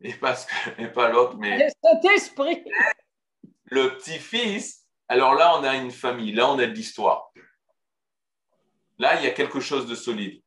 [0.00, 1.70] et, parce que, et pas l'autre, mais le
[3.66, 7.30] Le petit-fils, alors là, on a une famille, là, on a de l'histoire.
[8.98, 10.42] Là, il y a quelque chose de solide.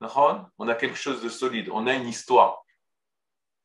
[0.00, 2.62] On a quelque chose de solide, on a une histoire.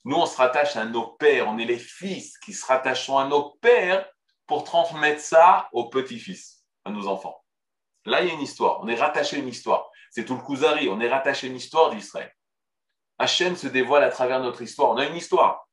[0.06, 3.28] Nous, on se rattache à nos pères, on est les fils qui se rattachent à
[3.28, 4.10] nos pères
[4.48, 7.44] pour transmettre ça aux petits-fils, à nos enfants.
[8.06, 9.90] Là, il y a une histoire, on est rattaché à une histoire.
[10.12, 10.89] C'est tout le Kuzari.
[10.89, 12.32] On est rattaché à une histoire d'Israël.
[13.17, 14.91] Hachem se dévoile à travers notre histoire.
[14.91, 15.67] On a une histoire.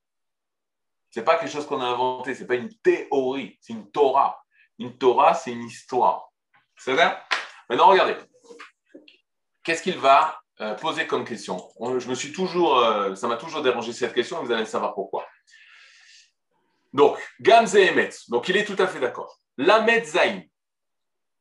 [1.10, 3.90] Ce n'est pas quelque chose qu'on a inventé, ce n'est pas une théorie, c'est une
[3.90, 4.42] Torah.
[4.78, 6.30] Une Torah, c'est une histoire.
[6.76, 7.18] C'est vrai
[7.68, 8.16] Maintenant, regardez.
[9.64, 11.58] Qu'est-ce qu'il va euh, posé comme question?
[11.80, 15.26] je me suis toujours, euh, ça m'a toujours dérangé cette question, vous allez savoir pourquoi.
[16.92, 19.38] Donc, Gamze Emet, donc il est tout à fait d'accord.
[19.56, 20.42] Lamed Zain,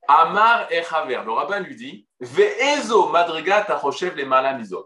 [0.07, 4.85] Amar Echaver, le rabbin lui dit, Ve'ezo madrigat achoshev le malamizot.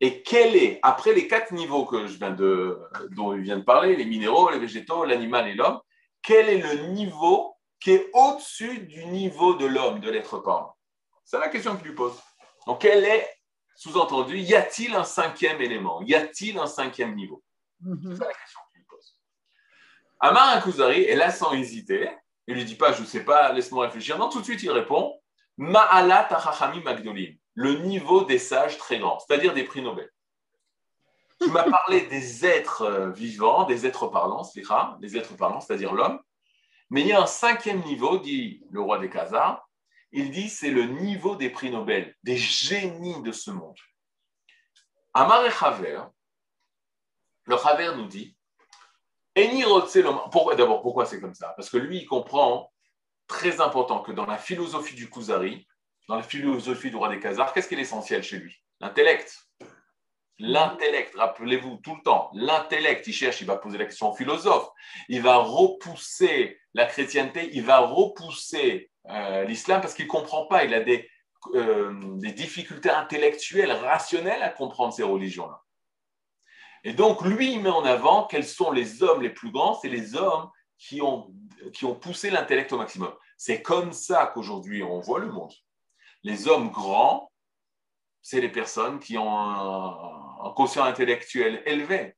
[0.00, 2.78] Et quel est, après les quatre niveaux que je viens de,
[3.10, 5.80] dont il vient de parler, les minéraux, les végétaux, l'animal et l'homme,
[6.22, 10.76] quel est le niveau qui est au-dessus du niveau de l'homme, de l'être parlant
[11.24, 12.18] C'est la question qu'il lui pose.
[12.66, 13.30] Donc, quel est,
[13.74, 16.02] sous-entendu, y a-t-il un cinquième élément?
[16.02, 17.42] Y a-t-il un cinquième niveau?
[17.80, 18.16] Mhm.
[18.16, 19.18] C'est la question qu'il lui pose.
[20.20, 22.10] Amar Kuzari est là sans hésiter.
[22.46, 24.18] Il lui dit pas, je ne sais pas, laisse-moi réfléchir.
[24.18, 25.20] Non, tout de suite, il répond
[25.56, 30.10] Ma'alat Tachachami Magdolim, le niveau des sages très grands, c'est-à-dire des prix Nobel.
[31.40, 35.92] Tu m'as parlé des êtres euh, vivants, des êtres parlants, slicha, des êtres parlants, c'est-à-dire
[35.92, 36.20] l'homme.
[36.90, 39.68] Mais il y a un cinquième niveau, dit le roi des Khazars.
[40.12, 43.76] Il dit c'est le niveau des prix Nobel, des génies de ce monde.
[45.12, 46.00] Amar et Chaver,
[47.44, 48.35] le Chaver nous dit
[50.30, 51.52] pourquoi D'abord, pourquoi c'est comme ça?
[51.56, 52.72] Parce que lui, il comprend,
[53.26, 55.66] très important, que dans la philosophie du Kuzari,
[56.08, 58.54] dans la philosophie du roi des Khazars, qu'est-ce qui est essentiel chez lui?
[58.80, 59.34] L'intellect.
[60.38, 64.68] L'intellect, rappelez-vous tout le temps, l'intellect, il cherche, il va poser la question au philosophe,
[65.08, 70.64] il va repousser la chrétienté, il va repousser euh, l'islam parce qu'il ne comprend pas,
[70.64, 71.08] il a des,
[71.54, 75.62] euh, des difficultés intellectuelles, rationnelles à comprendre ces religions-là.
[76.86, 79.88] Et donc, lui, il met en avant quels sont les hommes les plus grands, c'est
[79.88, 81.34] les hommes qui ont,
[81.72, 83.12] qui ont poussé l'intellect au maximum.
[83.36, 85.52] C'est comme ça qu'aujourd'hui, on voit le monde.
[86.22, 87.32] Les hommes grands,
[88.22, 92.14] c'est les personnes qui ont un, quotient intellectuel élevé.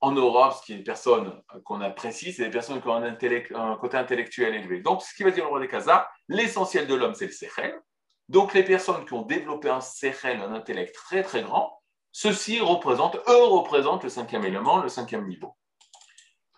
[0.00, 3.02] En Europe, ce qui est des personnes qu'on apprécie, c'est des personnes qui ont un,
[3.02, 4.78] un côté intellectuel élevé.
[4.78, 7.80] Donc, ce qui va dire le roi des Khazars, l'essentiel de l'homme, c'est le sechel.
[8.28, 11.80] Donc, les personnes qui ont développé un sechel, un intellect très, très grand,
[12.16, 15.56] ceux-ci représentent, eux représentent le cinquième élément, le cinquième niveau.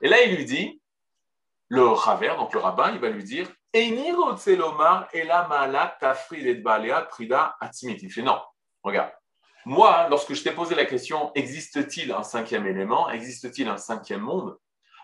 [0.02, 0.82] Et là, il lui dit,
[1.68, 3.50] le raver, donc le rabbin, il va lui dire.
[3.72, 3.94] Il
[8.10, 8.38] fait non,
[8.82, 9.10] regarde.
[9.64, 14.58] Moi, lorsque je t'ai posé la question, existe-t-il un cinquième élément, existe-t-il un cinquième monde?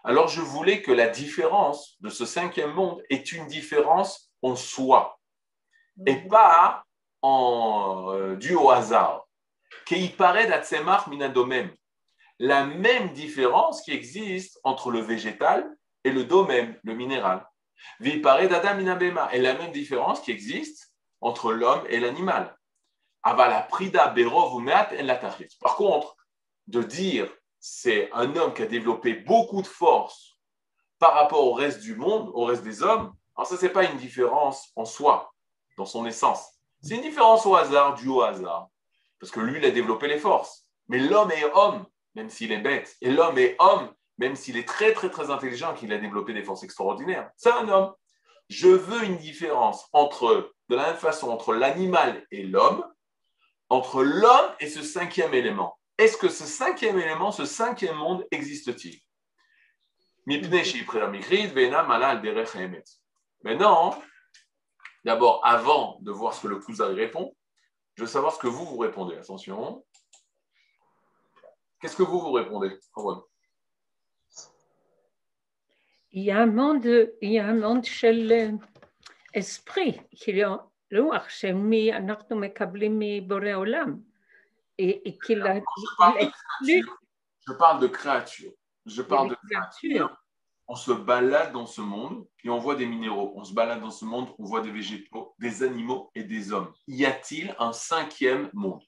[0.05, 5.19] Alors je voulais que la différence de ce cinquième monde est une différence en soi
[6.07, 6.85] et pas
[7.23, 9.27] en, euh, due au hasard.
[12.39, 15.69] La même différence qui existe entre le végétal
[16.05, 17.47] et le domem, le minéral.
[18.01, 22.57] Et la même différence qui existe entre l'homme et l'animal.
[23.23, 23.37] Par
[25.77, 26.17] contre,
[26.67, 27.29] de dire
[27.61, 30.37] c'est un homme qui a développé beaucoup de force
[30.99, 33.97] par rapport au reste du monde, au reste des hommes, alors ça, c'est pas une
[33.97, 35.33] différence en soi,
[35.79, 36.45] dans son essence.
[36.83, 38.69] C'est une différence au hasard, due au hasard.
[39.23, 40.67] Parce que lui, il a développé les forces.
[40.89, 42.97] Mais l'homme est homme, même s'il est bête.
[43.01, 46.43] Et l'homme est homme, même s'il est très, très, très intelligent, qu'il a développé des
[46.43, 47.31] forces extraordinaires.
[47.37, 47.95] C'est un homme.
[48.49, 52.85] Je veux une différence entre, de la même façon, entre l'animal et l'homme,
[53.69, 55.79] entre l'homme et ce cinquième élément.
[55.99, 58.99] Est-ce que ce cinquième élément, ce cinquième monde existe-t-il?
[63.45, 64.03] Maintenant,
[65.05, 67.37] d'abord, avant de voir ce que le Kuzari répond,
[67.96, 69.18] je veux savoir ce que vous, vous répondez.
[69.18, 69.84] Attention.
[71.82, 73.24] Qu'est-ce que vous, vous répondez Aaron
[76.12, 76.86] Il y a un monde,
[77.22, 78.50] il y a un monde של אה,
[79.34, 80.56] esprit, כאילו
[80.94, 84.00] רוח שאנחנו מקבלים מבורא עולם.
[84.80, 88.54] Et, et qu'il a, je parle, il de exclut créature.
[88.86, 90.16] je parle de créature.
[90.69, 93.33] On se balade dans ce monde et on voit des minéraux.
[93.37, 96.73] On se balade dans ce monde, on voit des végétaux, des animaux et des hommes.
[96.87, 98.83] Y a-t-il un cinquième monde?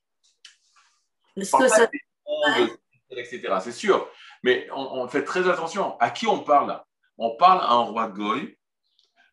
[1.36, 1.86] Est-ce parle que pas ça...
[1.86, 2.70] des mondes,
[3.10, 3.58] etc.
[3.60, 4.08] C'est sûr.
[4.42, 5.98] Mais on, on fait très attention.
[5.98, 6.82] À qui on parle?
[7.18, 8.56] On parle à un roi Goy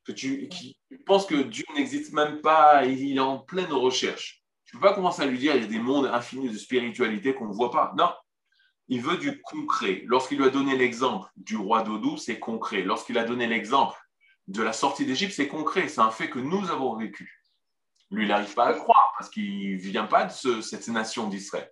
[0.03, 4.43] que tu, qui pense que Dieu n'existe même pas, il est en pleine recherche.
[4.65, 6.57] Tu ne peux pas commencer à lui dire il y a des mondes infinis de
[6.57, 7.93] spiritualité qu'on ne voit pas.
[7.97, 8.11] Non.
[8.87, 10.03] Il veut du concret.
[10.05, 12.81] Lorsqu'il lui a donné l'exemple du roi Dodou, c'est concret.
[12.81, 13.97] Lorsqu'il a donné l'exemple
[14.47, 15.87] de la sortie d'Égypte, c'est concret.
[15.87, 17.41] C'est un fait que nous avons vécu.
[18.09, 20.87] Lui, il n'arrive pas à le croire parce qu'il ne vient pas de ce- cette
[20.89, 21.71] nation d'Israël.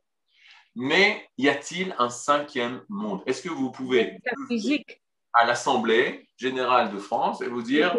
[0.75, 3.21] Mais y a-t-il un cinquième monde?
[3.25, 5.01] Est-ce que vous pouvez la physique.
[5.33, 7.97] à l'Assemblée générale de France et vous dire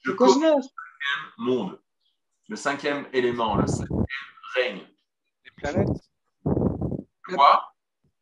[0.00, 0.66] je cosmos.
[1.38, 1.80] le monde,
[2.48, 4.04] le cinquième élément, le cinquième
[4.54, 4.80] règne.
[5.44, 5.88] Les planètes,
[7.28, 7.75] Quoi?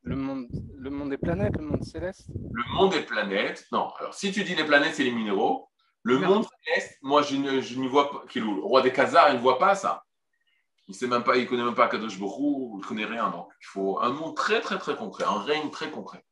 [0.04, 0.46] Le monde,
[0.78, 2.28] le monde des planètes, le monde céleste.
[2.52, 3.66] Le monde des planètes.
[3.72, 5.68] Non, alors si tu dis les planètes, c'est les minéraux.
[6.02, 6.28] Le Non.
[6.36, 8.24] monde céleste, moi je ne- je n'y vois pas.
[8.28, 10.02] Kilou, Le roi des Khazars, il ne voit pas ça.
[10.86, 13.30] Il sait même pas, il connaît même pas Kadosh Borou, il connaît rien.
[13.30, 16.22] Donc, il faut un monde très, très, très concret, un règne très concret.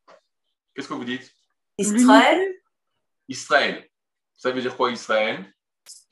[0.74, 1.32] Qu'est-ce que vous dites?
[1.78, 2.54] Israël?
[3.28, 3.88] Israël.
[4.36, 5.50] Ça veut dire quoi Israël?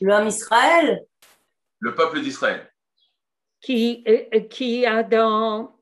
[0.00, 1.04] L'homme Israël?
[1.80, 2.66] Le peuple d'Israël.
[3.60, 5.78] qui, euh, qui a dans,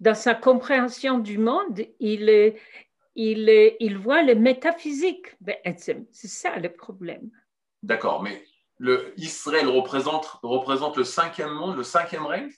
[0.00, 5.36] dans sa compréhension du monde, il, voit le métaphysique.
[5.40, 7.30] Ben, c'est ça le problème.
[7.82, 8.44] D'accord, mais
[9.16, 12.50] Israël représente, le cinquième monde, le cinquième règne?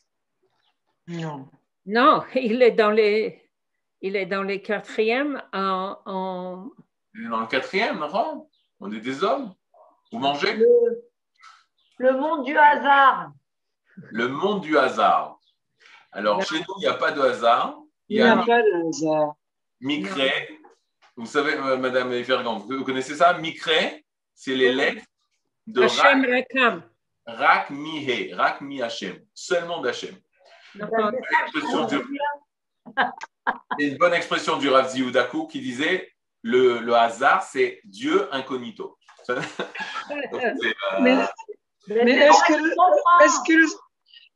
[1.06, 1.48] Non.
[1.86, 3.48] Non, il est dans les,
[4.02, 4.16] il
[6.04, 6.70] en.
[7.14, 8.48] Il est dans le quatrième, non
[8.80, 9.54] On est des hommes.
[10.12, 10.58] Vous mangez?
[11.98, 13.32] Le monde du hasard.
[13.96, 15.37] Le monde du hasard.
[16.12, 17.78] Alors, chez nous, il n'y a pas de hasard.
[18.08, 19.34] Il n'y a a pas de hasard.
[19.80, 20.60] Micré.
[21.16, 23.34] Vous savez, euh, Madame Fergan, vous connaissez ça?
[23.34, 24.04] Micré,
[24.34, 25.04] c'est les lettres
[25.66, 26.82] de Hachem Rak, Rakam.
[27.26, 30.14] Rak Mi He, Rak Mi Hachem, seulement d'Hachem.
[33.78, 36.10] C'est une bonne expression du Rav Ziudaku qui disait
[36.42, 38.96] le, le hasard, c'est Dieu incognito.
[39.28, 39.38] Donc,
[40.34, 40.52] euh,
[41.00, 41.16] Mais,
[41.88, 43.66] mais est-ce que, est-ce que, le-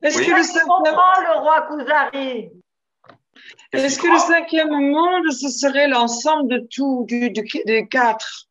[0.03, 0.25] est-ce Oui.
[0.27, 2.49] que le cinquième, le roi Kuzari.
[3.71, 8.45] qu'est-ce est-ce que le cinquième monde, ce serait l'ensemble de tout, du, du- des quatre?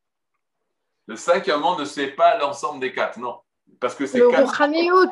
[1.07, 3.40] Le cinquième monde ne sait pas l'ensemble des quatre, non.
[3.80, 4.57] Parce que c'est Le quatre.
[4.57, 5.11] Rouhaniout.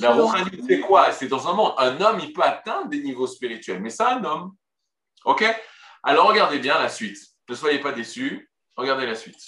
[0.00, 1.10] La Rouhanite, c'est quoi?
[1.12, 1.72] C'est dans un monde.
[1.78, 4.54] Un homme, il peut atteindre des niveaux spirituels, mais c'est un homme.
[5.24, 5.44] OK?
[6.04, 7.18] Alors, regardez bien la suite.
[7.48, 8.48] Ne soyez pas déçus.
[8.76, 9.40] Regardez la suite.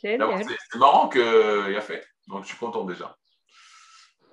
[0.00, 1.20] C'est c'est marrant qu'il
[1.76, 2.04] a fait.
[2.26, 3.14] Donc, je suis content déjà.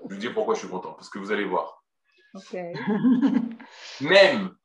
[0.08, 0.94] Je vous dis pourquoi je suis content.
[0.94, 1.84] Parce que vous allez voir.
[4.02, 4.56] Même,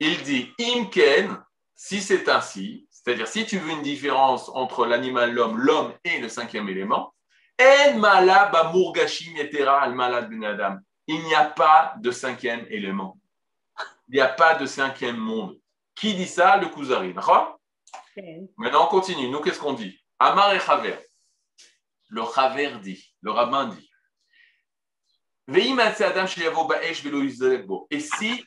[0.00, 1.38] il dit Imken,
[1.74, 6.28] si c'est ainsi, c'est-à-dire si tu veux une différence entre l'animal, l'homme, l'homme et le
[6.28, 7.14] cinquième élément,
[7.60, 10.78] En mala bamurgashim yetera al malad ben adam.
[11.06, 13.18] Il n'y a pas de cinquième élément.
[14.08, 15.58] Il n'y a pas de cinquième monde.
[15.94, 16.56] Qui dit ça?
[16.56, 17.12] Le Kuzari.
[17.12, 17.60] D'accord?
[18.56, 19.28] Maintenant, on continue.
[19.28, 19.98] Nous, qu'est-ce qu'on dit?
[20.18, 20.96] Amar et Chaver.
[22.08, 23.90] Le Chaver dit, le rabbin dit.
[27.90, 28.44] Et si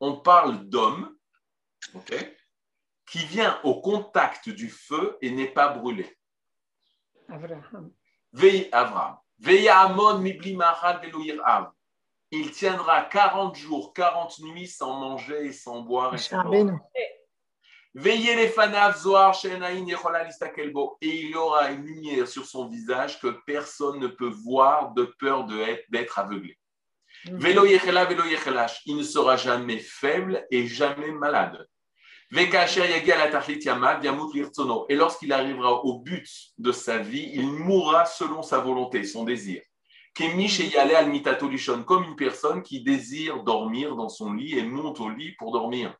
[0.00, 1.16] on parle d'homme,
[3.06, 6.16] qui vient au contact du feu et n'est pas brûlé.
[8.32, 9.18] Vei Avram.
[12.34, 16.78] Il tiendra 40 jours, 40 nuits sans manger et sans boire et sans boire.
[17.94, 20.96] Veillez les fanav zoar shenaïn yechola listakel bo.
[21.00, 25.04] Et il y aura une lumière sur son visage que personne ne peut voir de
[25.18, 25.46] peur
[25.90, 26.58] d'être aveuglé.
[27.24, 28.80] Velo yechela, velo yechelash.
[28.86, 31.66] Il ne sera jamais faible et jamais malade.
[32.34, 32.46] Et
[34.96, 36.26] lorsqu'il arrivera au but
[36.56, 39.60] de sa vie, il mourra selon sa volonté, son désir.
[40.16, 45.94] Comme une personne qui désire dormir dans son lit et monte au lit pour dormir.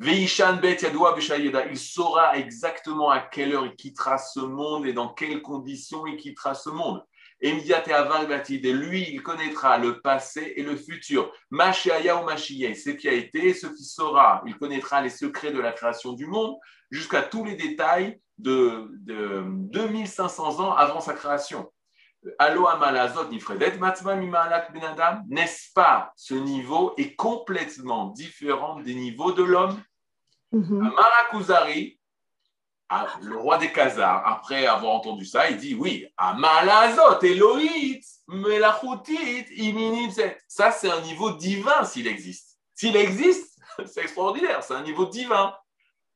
[0.00, 6.16] Il saura exactement à quelle heure il quittera ce monde et dans quelles conditions il
[6.16, 7.04] quittera ce monde.
[7.44, 11.32] Et lui, il connaîtra le passé et le futur.
[11.50, 14.42] Mashiaya ou Mashiye, ce qui a été ce qui sera.
[14.46, 16.54] Il connaîtra les secrets de la création du monde
[16.90, 21.68] jusqu'à tous les détails de, de 2500 ans avant sa création.
[22.38, 25.24] Allo amalazot nifredet matzma mimalak ben.
[25.28, 29.82] N'est-ce pas ce niveau est complètement différent des niveaux de l'homme?
[30.52, 30.92] Mhm.
[30.94, 31.98] Marakuzari,
[32.88, 39.46] ah, le roi des Khazars, après avoir entendu ça, il dit oui, Amalazot, Elohit, Melachutit,
[39.56, 40.38] Iminimset.
[40.46, 42.58] Ça, c'est un niveau divin s'il existe.
[42.74, 45.54] S'il existe, c'est extraordinaire, c'est un niveau divin.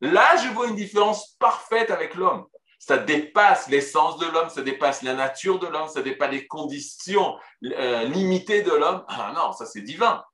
[0.03, 2.47] Là, je vois une différence parfaite avec l'homme.
[2.87, 7.37] Ça dépasse l'essence de l'homme, ça dépasse la nature de l'homme, ça dépasse les conditions
[7.65, 9.05] euh, limitées de l'homme.
[9.09, 10.25] Ah non, ça c'est divin.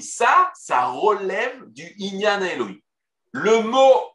[0.00, 2.80] Ça, ça relève du inyan Elohim.
[3.30, 4.10] Le mot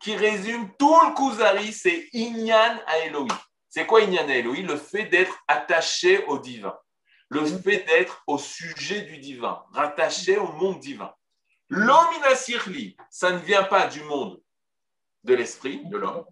[0.00, 3.36] qui résume tout le Kuzari, c'est inyan à Elohim.
[3.68, 6.74] C'est quoi inyan à Elohim Le fait d'être attaché au divin.
[7.28, 11.12] Le fait d'être au sujet du divin, rattaché au monde divin.
[11.68, 14.40] L'omina sirli, ça ne vient pas du monde
[15.24, 16.24] de l'esprit, de l'homme.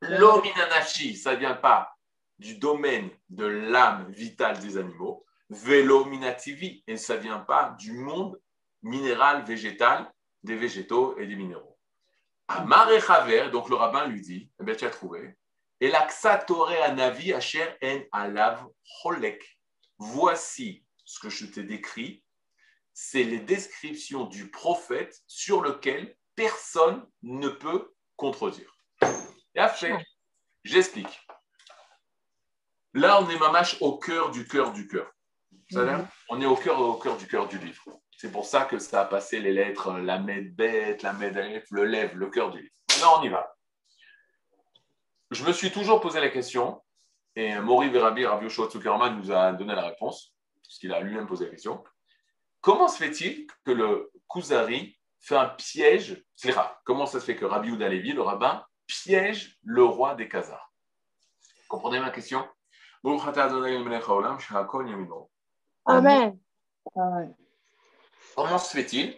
[0.00, 1.96] L'omina nashi, ça ne vient pas
[2.38, 5.24] du domaine de l'âme vitale des animaux.
[5.50, 8.40] Vélo minativi, et ça ne vient pas du monde
[8.82, 10.10] minéral, végétal,
[10.42, 11.76] des végétaux et des minéraux.
[12.48, 15.36] Amar et donc le rabbin lui dit, eh bien, tu as trouvé,
[15.80, 18.66] et l'axatore anavi asher en alav
[19.02, 19.58] cholek.
[19.98, 22.22] Voici ce que je t'ai décrit,
[22.92, 27.92] c'est les descriptions du prophète sur lequel personne ne peut
[28.22, 28.70] contredire.
[29.54, 29.96] Et fait,
[30.62, 31.20] j'explique.
[32.94, 35.10] Là, on est mamache au cœur du cœur du cœur.
[35.72, 36.06] Mhm.
[36.28, 37.82] On est au cœur, au cœur du cœur du livre.
[38.16, 41.34] C'est pour ça que ça a passé les lettres, la med bête, la med
[41.70, 42.74] le lève, le cœur du livre.
[42.90, 43.56] Maintenant, on y va.
[45.32, 46.80] Je me suis toujours posé la question,
[47.34, 51.46] et Maury Verabi, Rav Yoshua Zuckerman nous a donné la réponse, puisqu'il a lui-même posé
[51.46, 51.82] la question.
[52.60, 56.80] Comment se fait-il que le Kuzari fait un piège C'est rare.
[56.84, 60.72] Comment ça se fait que Rabbi Yehuda Levi, le rabbin, piège le roi des Khazars?
[61.68, 62.46] Comprenez ma question?
[65.86, 66.38] Amen.
[68.34, 69.16] Comment se fait-il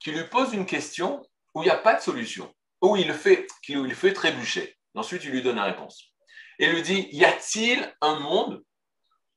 [0.00, 1.24] qu'il lui pose une question
[1.54, 4.76] où il n'y a pas de solution, où il le fait, qu'il lui fait trébucher
[4.94, 6.12] Ensuite, il lui donne la réponse?
[6.58, 8.62] Et il lui dit Y a-t-il un monde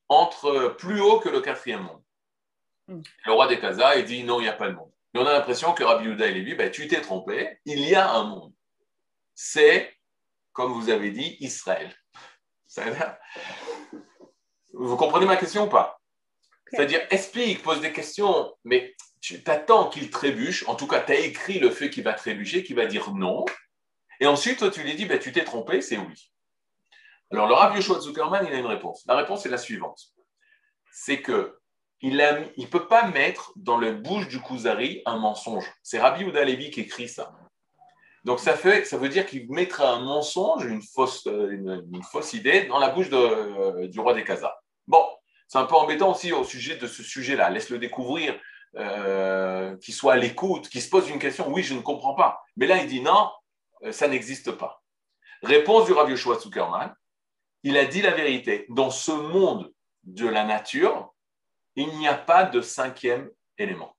[0.08, 2.02] entre plus haut que le quatrième monde?
[2.88, 3.00] Mm.
[3.26, 4.92] Le roi des Khazars, il dit Non, il n'y a pas de monde.
[5.18, 8.08] On a l'impression que Rabbi Yehuda et Lévi, ben, tu t'es trompé, il y a
[8.08, 8.54] un monde.
[9.34, 9.92] C'est,
[10.52, 11.92] comme vous avez dit, Israël.
[14.74, 16.00] Vous comprenez ma question ou pas?
[16.70, 20.68] C'est-à-dire, explique, pose des questions, mais tu t'attends qu'il trébuche.
[20.68, 23.44] En tout cas, tu as écrit le fait qu'il va trébucher, qu'il va dire non.
[24.20, 26.30] Et ensuite, toi, tu lui dis, ben, tu t'es trompé, c'est oui.
[27.32, 29.04] Alors, le Rav Yoshua Zuckerman, il a une réponse.
[29.06, 30.00] La réponse est la suivante.
[30.92, 31.57] C'est que
[32.00, 35.70] il ne peut pas mettre dans la bouche du Kuzari un mensonge.
[35.82, 37.32] C'est Rabbi Yehuda Levi qui écrit ça.
[38.24, 41.82] Donc, ça, veut dire qu'il mettra un mensonge, une fausse, euh,
[42.32, 44.56] idée dans la bouche euh, du roi des Khazars.
[44.86, 45.04] Bon,
[45.46, 47.48] c'est un peu embêtant aussi au sujet de ce sujet-là.
[47.50, 48.38] Laisse-le découvrir,
[48.76, 51.48] euh, qu'il soit à l'écoute, qu'il se pose une question.
[51.48, 52.42] Oui, je ne comprends pas.
[52.56, 53.30] Mais là, il dit non,
[53.82, 54.82] euh, ça n'existe pas.
[55.42, 56.94] Réponse du Rav Yoshua Zuckerman.
[57.62, 58.66] Il a dit la vérité.
[58.68, 59.72] Dans ce monde
[60.04, 61.07] de la nature,
[61.78, 63.96] il n'y a pas de cinquième élément.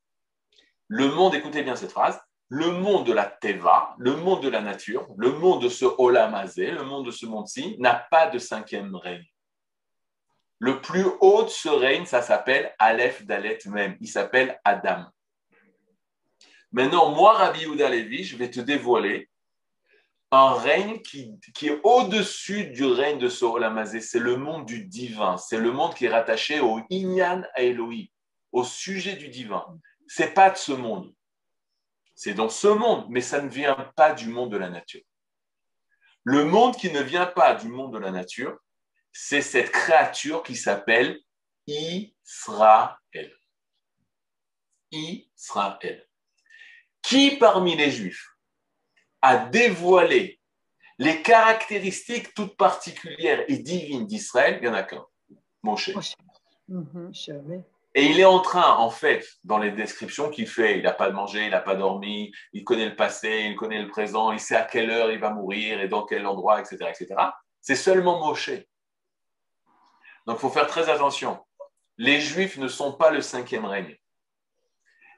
[0.90, 2.20] Le monde, écoutez bien cette phrase,
[2.50, 6.72] le monde de la Teva, le monde de la nature, le monde de ce Olamazé,
[6.72, 9.26] le monde de ce monde-ci, n'a pas de cinquième règne.
[10.58, 13.96] Le plus haut de ce règne, ça s'appelle Aleph Dalet même.
[14.02, 15.06] Il s'appelle Adam.
[16.74, 19.30] Maintenant, moi, Rabbi Yehuda Levi, je vais te dévoiler
[20.32, 24.02] un règne qui, qui est au-dessus du règne de ce Olamazé.
[24.02, 25.38] C'est le monde du divin.
[25.38, 27.62] C'est le monde qui est rattaché au Inyan à
[28.52, 29.66] au sujet du divin.
[30.08, 31.14] C'est pas de ce monde.
[32.16, 35.02] C'est dans ce monde, mais ça ne vient pas du monde de la nature.
[36.24, 38.58] Le monde qui ne vient pas du monde de la nature,
[39.12, 41.20] c'est cette créature qui s'appelle
[41.66, 42.98] Israël.
[44.92, 46.08] Israël.
[47.02, 48.28] Qui parmi les Juifs
[49.22, 50.40] a dévoilé
[50.98, 55.06] les caractéristiques toutes particulières et divines d'Israël Il n'y en a qu'un,
[55.64, 55.92] Moshe.
[56.68, 57.12] Mhm.
[57.96, 61.10] Et il est en train, en fait, dans les descriptions qu'il fait, il n'a pas
[61.10, 64.56] mangé, il n'a pas dormi, il connaît le passé, il connaît le présent, il sait
[64.56, 66.78] à quelle heure il va mourir et dans quel endroit, etc.
[66.90, 67.16] etc.
[67.62, 68.52] C'est seulement Moshe.
[70.28, 71.44] Donc il faut faire très attention.
[71.98, 73.98] Les Juifs ne sont pas le cinquième règne.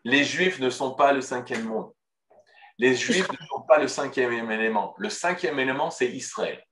[0.06, 1.92] Les Juifs ne sont pas le cinquième monde.
[2.82, 4.96] Les Juifs ne sont pas le cinquième élément.
[4.98, 6.66] Le cinquième élément, c'est Israël.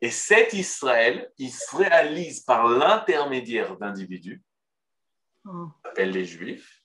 [0.00, 4.42] Et cet Israël, il se réalise par l'intermédiaire d'individus,
[5.98, 6.80] les Juifs,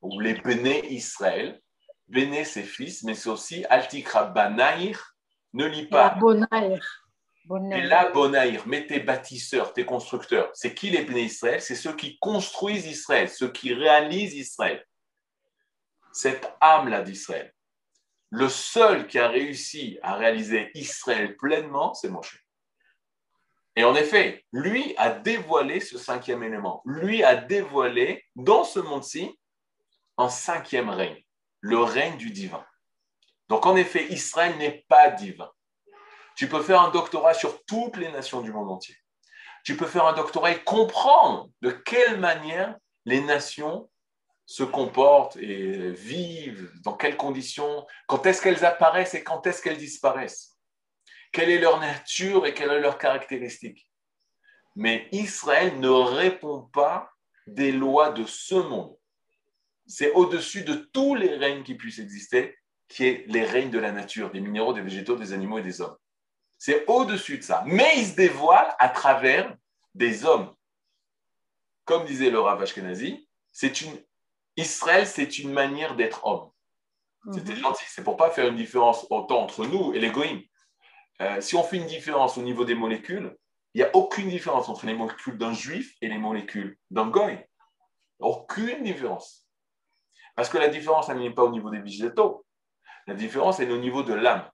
[0.00, 1.60] ou les Béné Israël.
[2.06, 5.16] Béné, c'est fils, mais c'est aussi Altikra Banaïr.
[5.52, 6.16] Ne lis pas.
[7.72, 11.60] Et là, Bonaïr, mais tes bâtisseurs, tes constructeurs, c'est qui les Béné Israël?
[11.60, 14.86] C'est ceux qui construisent Israël, ceux qui réalisent Israël.
[16.18, 17.54] Cette âme-là d'Israël.
[18.30, 22.44] Le seul qui a réussi à réaliser Israël pleinement, c'est Moshe.
[23.76, 26.82] Et en effet, lui a dévoilé ce cinquième élément.
[26.84, 29.38] Lui a dévoilé dans ce monde-ci
[30.16, 31.22] un cinquième règne,
[31.60, 32.66] le règne du divin.
[33.48, 35.52] Donc en effet, Israël n'est pas divin.
[36.34, 38.96] Tu peux faire un doctorat sur toutes les nations du monde entier.
[39.62, 43.88] Tu peux faire un doctorat et comprendre de quelle manière les nations
[44.48, 49.76] se comportent et vivent, dans quelles conditions, quand est-ce qu'elles apparaissent et quand est-ce qu'elles
[49.76, 50.56] disparaissent.
[51.32, 53.90] Quelle est leur nature et quelles sont leurs caractéristiques.
[54.74, 57.12] Mais Israël ne répond pas
[57.46, 58.96] des lois de ce monde.
[59.86, 62.56] C'est au-dessus de tous les règnes qui puissent exister,
[62.88, 65.82] qui est les règnes de la nature, des minéraux, des végétaux, des animaux et des
[65.82, 65.98] hommes.
[66.56, 67.64] C'est au-dessus de ça.
[67.66, 69.54] Mais il se dévoile à travers
[69.94, 70.54] des hommes.
[71.84, 74.07] Comme disait le Rav Ashkenazi, c'est une...
[74.58, 76.50] Israël, c'est une manière d'être homme.
[77.32, 77.58] C'était Mhm.
[77.60, 77.84] gentil.
[77.88, 80.42] C'est pour pas faire une différence autant entre nous et les goïms.
[81.20, 83.36] Euh, si on fait une différence au niveau des molécules,
[83.74, 87.38] il n'y a aucune différence entre les molécules d'un juif et les molécules d'un goy.
[88.18, 89.46] Aucune différence.
[90.34, 92.44] Parce que la différence, elle n'est pas au niveau des végétaux.
[93.06, 94.48] La différence, elle est au niveau de l'âme,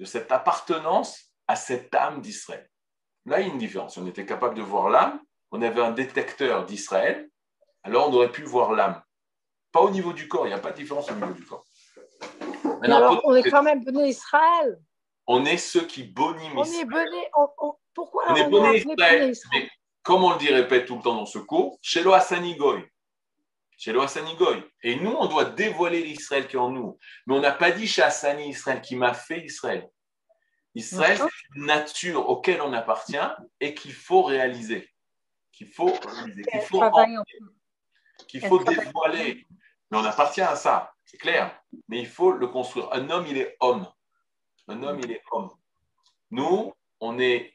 [0.00, 2.68] de cette appartenance à cette âme d'Israël.
[3.26, 3.96] Là, il y a une différence.
[3.96, 5.20] On était capable de voir l'âme,
[5.50, 7.28] on avait un détecteur d'Israël,
[7.84, 9.00] alors on aurait pu voir l'âme.
[9.72, 11.64] Pas au niveau du corps, il n'y a pas de différence au niveau du corps.
[12.82, 14.78] Mais alors, on est quand même Béné Israël.
[15.26, 16.84] on est ceux qui boniment On est.
[16.84, 17.28] Béné.
[17.36, 19.34] on- on- pourquoi On est on est bonné appelé Israël.
[19.52, 19.70] Mais
[20.02, 22.84] comme on le dit, répète tout le temps dans ce cours, chez Hassani Goy.
[23.78, 23.92] Chez.
[24.82, 26.98] Et nous, on doit dévoiler l'Israël qui est en nous.
[27.26, 29.88] Mais on n'a pas dit chez Hassani Israël qui m'a fait Israël.
[30.74, 33.16] Israël, c'est une nature auquel on appartient
[33.60, 34.88] et qu'il faut réaliser.
[35.52, 36.42] Qu'il faut réaliser.
[38.28, 39.46] Qu'il faut, dévoiler.
[39.92, 41.54] Mais on appartient à ça, c'est clair.
[41.88, 42.88] Mais il faut le construire.
[42.92, 43.86] Un homme, il est homme.
[44.66, 45.50] Un homme, il est homme.
[46.30, 47.54] Nous, on est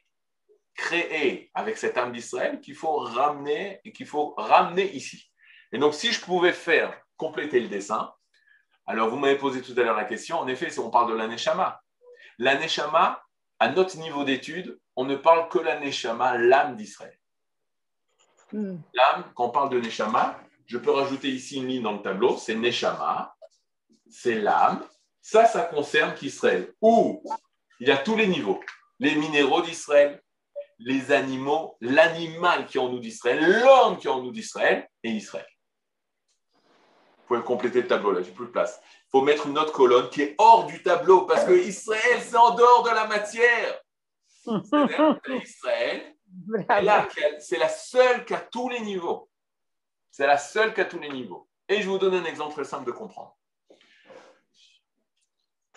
[0.74, 5.30] créé avec cette âme d'Israël qu'il faut ramener et qu'il faut ramener ici.
[5.72, 8.14] Et donc, si je pouvais faire compléter le dessin,
[8.86, 10.38] alors vous m'avez posé tout à l'heure la question.
[10.38, 11.82] En effet, si on parle de l'aneshama,
[12.38, 13.20] l'aneshama,
[13.58, 17.18] à notre niveau d'étude, on ne parle que l'aneshama, l'âme d'Israël
[18.52, 18.78] Hmm.
[18.94, 22.36] l'âme, quand on parle de Neshama, je peux rajouter ici une ligne dans le tableau,
[22.36, 23.34] c'est Neshama,
[24.08, 24.86] c'est l'âme.
[25.20, 27.22] Ça, ça concerne qu'Israël, où
[27.80, 28.60] il y a tous les niveaux,
[28.98, 30.22] les minéraux d'Israël,
[30.78, 35.10] les animaux, l'animal qui est en nous d'Israël, l'homme qui est en nous d'Israël et
[35.10, 35.46] Israël.
[37.16, 38.80] Vous pouvez compléter le tableau là, j'ai plus de place.
[38.84, 42.36] Il faut mettre une autre colonne qui est hors du tableau parce que Israël, c'est
[42.36, 43.80] en dehors de la matière.
[44.44, 46.16] C'est-à-dire Israël,
[47.40, 49.27] c'est la seule qui a tous les niveaux.
[50.10, 51.48] C'est la seule qui a tous les niveaux.
[51.68, 53.36] Et je vous donne un exemple très simple de comprendre.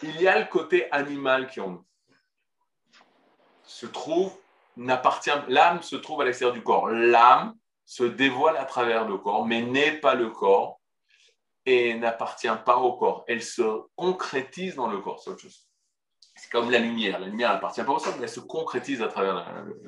[0.04, 1.84] Il y a le côté animal qui en.
[3.64, 4.34] Se trouve,
[4.78, 6.90] n'appartient, l'âme se trouve à l'extérieur du corps.
[6.90, 7.56] L'âme
[7.86, 10.80] se dévoile à travers le corps, mais n'est pas le corps
[11.66, 13.24] et n'appartient pas au corps.
[13.28, 15.68] Elle se concrétise dans le corps, c'est autre chose.
[16.36, 17.20] C'est comme la lumière.
[17.20, 19.80] La lumière n'appartient pas au sol, mais elle se concrétise à travers la- le,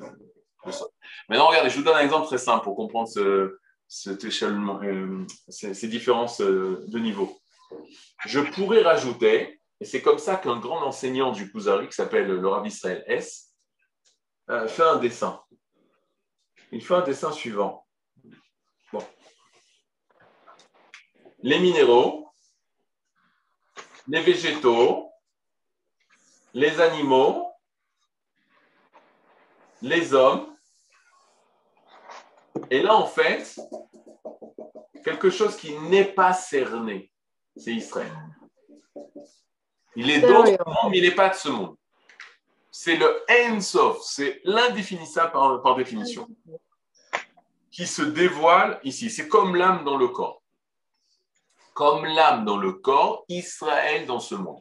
[0.64, 0.88] le sol.
[1.28, 3.58] Maintenant, regardez, je vous donne un exemple très simple pour comprendre ce,
[3.88, 7.38] cet échelonnement, euh, ces, ces différences euh, de niveau.
[8.26, 12.48] Je pourrais rajouter, et c'est comme ça qu'un grand enseignant du Kuzari, qui s'appelle le
[12.48, 13.52] Rav Israël S,
[14.50, 15.42] euh, fait un dessin.
[16.70, 17.86] Il fait un dessin suivant.
[18.92, 19.04] Bon.
[21.42, 22.28] Les minéraux,
[24.08, 25.10] les végétaux,
[26.52, 27.50] les animaux,
[29.82, 30.53] les hommes,
[32.70, 33.58] et là, en fait,
[35.04, 37.10] quelque chose qui n'est pas cerné,
[37.56, 38.12] c'est Israël.
[39.96, 41.76] Il est dans ce monde, mais il n'est pas de ce monde.
[42.70, 46.28] C'est le Ensof, c'est l'indéfinissable par, par définition,
[47.70, 49.10] qui se dévoile ici.
[49.10, 50.42] C'est comme l'âme dans le corps.
[51.72, 54.60] Comme l'âme dans le corps, Israël dans ce monde.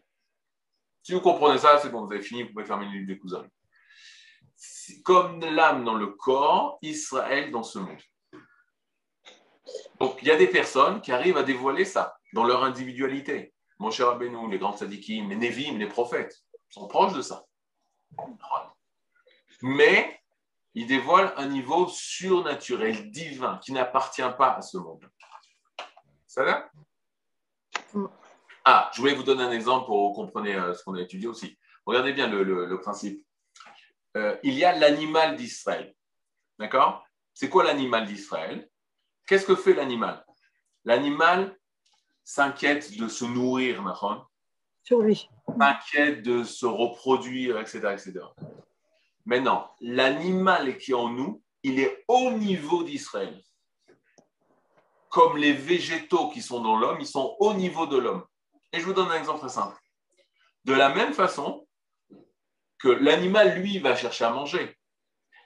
[1.02, 3.18] Si vous comprenez ça, c'est bon, vous avez fini, vous pouvez fermer les livres des
[3.18, 3.46] cousins.
[5.04, 8.02] Comme l'âme dans le corps, Israël dans ce monde.
[10.00, 13.54] Donc, il y a des personnes qui arrivent à dévoiler ça dans leur individualité.
[13.80, 17.46] Mon cher Rabbeinu, les grands tzadikim, les Nevim, les prophètes sont proches de ça.
[19.62, 20.22] Mais
[20.74, 25.10] ils dévoilent un niveau surnaturel, divin, qui n'appartient pas à ce monde.
[26.28, 26.72] Ça va?
[28.66, 31.02] Ah, je voulais vous donner un exemple pour que vous compreniez euh, ce qu'on a
[31.02, 31.58] étudié aussi.
[31.86, 33.24] Regardez bien le principe.
[34.16, 35.94] Euh, il y a l'animal d'Israël.
[36.60, 37.04] D'accord?
[37.34, 38.70] C'est quoi l'animal d'Israël?
[39.28, 40.24] Qu'est-ce que fait l'animal?
[40.86, 41.58] L'animal
[42.24, 44.24] s'inquiète de se nourrir, Nahon
[44.84, 45.30] Survie.
[45.58, 47.80] s'inquiète de se reproduire, etc.
[47.94, 48.20] etc.
[49.26, 53.42] Maintenant, l'animal qui est en nous, il est au niveau d'Israël.
[55.10, 58.26] Comme les végétaux qui sont dans l'homme, ils sont au niveau de l'homme.
[58.74, 59.78] Et je vous donne un exemple très simple.
[60.66, 61.66] De la même façon
[62.84, 64.78] que l'animal, lui, va chercher à manger.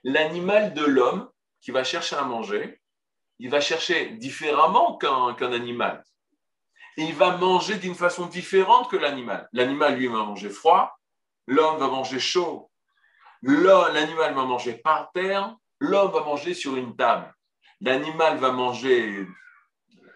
[0.04, 1.30] L'animal de l'homme
[1.62, 2.82] qui va chercher à manger,
[3.38, 6.04] il va chercher différemment qu'un animal
[6.98, 9.48] et il va manger d'une façon différente que l'animal.
[9.54, 10.98] L'animal, lui, va manger froid,
[11.46, 12.72] l'homme va manger chaud.
[13.44, 17.32] L'animal va manger par terre, l'homme va manger sur une table.
[17.82, 19.28] L'animal va manger,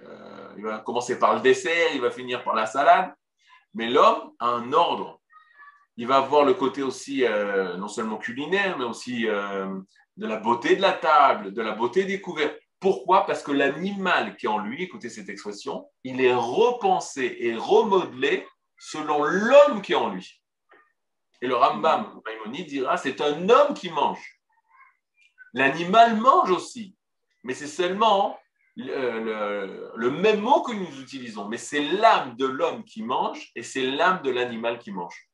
[0.02, 3.14] euh, il va commencer par le dessert, il va finir par la salade,
[3.76, 5.21] mais l'homme a un ordre.
[6.02, 9.68] Il va avoir le côté aussi, euh, non seulement culinaire, mais aussi euh,
[10.18, 12.56] de la beauté de la table, de la beauté des couverts.
[12.80, 13.28] Pourquoi?
[13.28, 18.48] Parce que l'animal qui est en lui, écoutez cette expression, il est repensé et remodelé
[18.80, 20.42] selon l'homme qui est en lui.
[21.40, 24.26] Et le Rambam Maïmonide dira c'est un homme qui mange.
[25.54, 26.96] L'animal mange aussi,
[27.44, 28.40] mais c'est seulement
[28.76, 33.52] le, le- le même mot que nous utilisons, mais c'est l'âme de l'homme qui mange
[33.56, 35.28] et c'est l'âme de l'animal qui mange.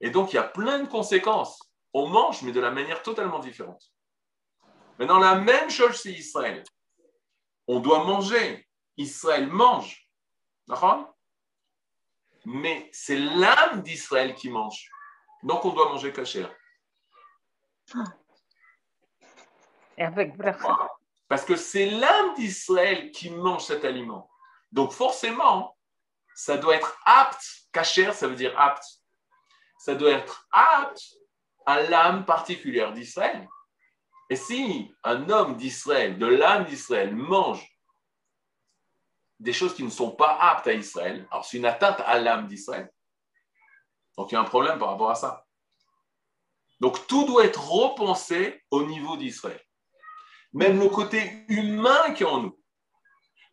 [0.00, 1.60] Et donc il y a plein de conséquences.
[1.92, 3.92] On mange, mais de la manière totalement différente.
[4.98, 6.62] Maintenant, la même chose, c'est Israël.
[7.66, 8.68] On doit manger.
[8.96, 10.08] Israël mange.
[10.66, 11.14] D'accord?
[12.44, 14.88] Mais c'est l'âme d'Israël qui mange.
[15.42, 16.54] Donc, on doit manger cachère.
[19.96, 20.34] Et avec.
[21.28, 24.30] Parce que c'est l'âme d'Israël qui mange cet aliment.
[24.72, 25.76] Donc forcément,
[26.34, 27.44] ça doit être apte.
[27.72, 28.84] Kacher, ça veut dire apte.
[29.84, 31.18] Ça doit être apte
[31.66, 33.46] à l'âme particulière d'Israël.
[34.30, 37.70] Et si un homme d'Israël, de l'âme d'Israël, mange
[39.38, 42.46] des choses qui ne sont pas aptes à Israël, alors c'est une atteinte à l'âme
[42.46, 42.90] d'Israël.
[44.16, 45.44] Donc il y a un problème par rapport à ça.
[46.80, 49.60] Donc tout doit être repensé au niveau d'Israël.
[50.54, 52.58] Même le côté humain qui est en nous.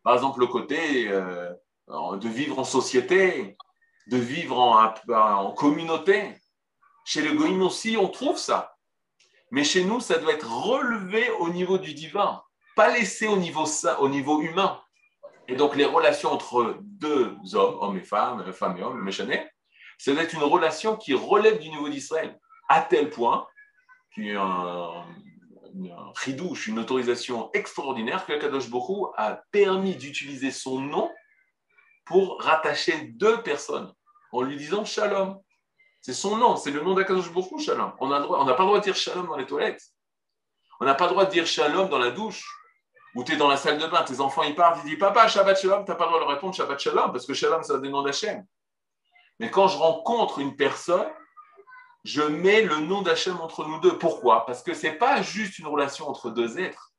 [0.02, 1.52] Par exemple, le côté euh,
[1.88, 3.54] de vivre en société,
[4.08, 6.34] de vivre en, communauté.
[7.04, 8.76] Chez les Goïm aussi, on trouve ça.
[9.50, 12.42] Mais chez nous, ça doit être relevé au niveau du divin,
[12.74, 13.64] pas laissé au niveau,
[13.98, 14.80] au niveau humain.
[15.48, 19.46] Et donc, les relations entre deux hommes, hommes et femmes, femmes et hommes, le méchané,
[19.98, 22.38] ça doit être une relation qui relève du niveau d'Israël,
[22.68, 23.46] à tel point
[24.14, 25.04] qu'il y a
[26.14, 31.10] ridouche, une autorisation extraordinaire que Kadosh Bokhu a permis d'utiliser son nom
[32.04, 33.92] pour rattacher deux personnes
[34.32, 35.40] en lui disant Shalom.
[36.00, 37.92] C'est son nom, c'est le nom d'Akadosh Bokhu, Shalom.
[38.00, 39.82] On n'a pas le droit de dire Shalom dans les toilettes.
[40.80, 42.44] On n'a pas le droit de dire Shalom dans la douche.
[43.14, 45.28] Ou tu es dans la salle de bain, tes enfants ils partent, ils disent Papa,
[45.28, 47.62] Shabbat Shalom, tu n'as pas le droit de leur répondre Shabbat Shalom, parce que Shalom,
[47.62, 48.44] c'est un des noms d'Hachem.
[49.38, 51.10] Mais quand je rencontre une personne,
[52.04, 53.98] je mets le nom d'Hachem entre nous deux.
[53.98, 54.44] Pourquoi?
[54.46, 56.92] Parce que ce n'est pas juste une relation entre deux êtres.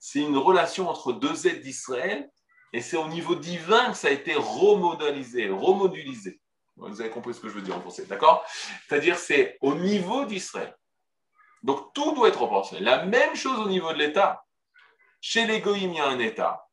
[0.00, 2.28] C'est une relation entre deux êtres d'Israël
[2.74, 6.40] et c'est au niveau divin que ça a été remodalisé, remodulisé.
[6.74, 8.44] Vous avez compris ce que je veux dire en français, d'accord?
[8.88, 10.76] C'est-à-dire c'est au niveau d'Israël.
[11.62, 12.80] Donc tout doit être repensé.
[12.80, 14.44] La même chose au niveau de l'État.
[15.20, 16.66] Chez les Goïm, il y a un État.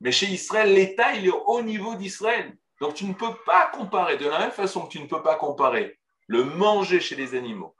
[0.00, 2.58] Mais chez Israël, l'État, il est au niveau d'Israël.
[2.80, 5.36] Donc tu ne peux pas comparer, de la même façon que tu ne peux pas
[5.36, 7.76] comparer le manger chez les animaux,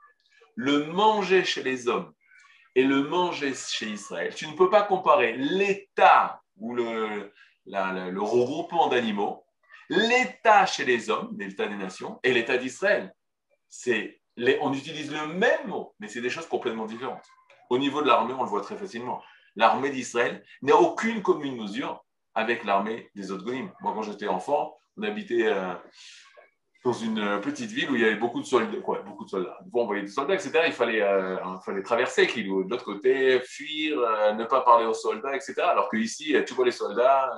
[0.55, 2.13] le manger chez les hommes
[2.73, 4.33] et le manger chez Israël.
[4.33, 7.31] Tu ne peux pas comparer l'État ou le,
[7.67, 9.45] regroupement d'animaux,
[9.89, 13.13] l'État chez les hommes, l'État des nations, et l'État d'Israël.
[14.61, 17.25] On utilise le même mot, mais c'est des choses complètement différentes.
[17.69, 19.21] Au niveau de l'armée, on le voit très facilement.
[19.55, 22.03] L'armée d'Israël n'a aucune commune mesure
[22.33, 23.71] avec l'armée des autres goïms.
[23.79, 25.73] Moi, quand j'étais enfant, on habitait euh,
[26.85, 28.79] dans une euh, petite ville où il y avait beaucoup de soldats.
[28.79, 29.57] Quoi, beaucoup de soldats.
[29.63, 30.51] Des soldats, etc.
[30.67, 34.93] Il fallait, euh, il fallait traverser de l'autre côté, fuir, euh, ne pas parler aux
[34.93, 35.55] soldats, etc.
[35.61, 37.31] Alors que ici, tu vois les soldats,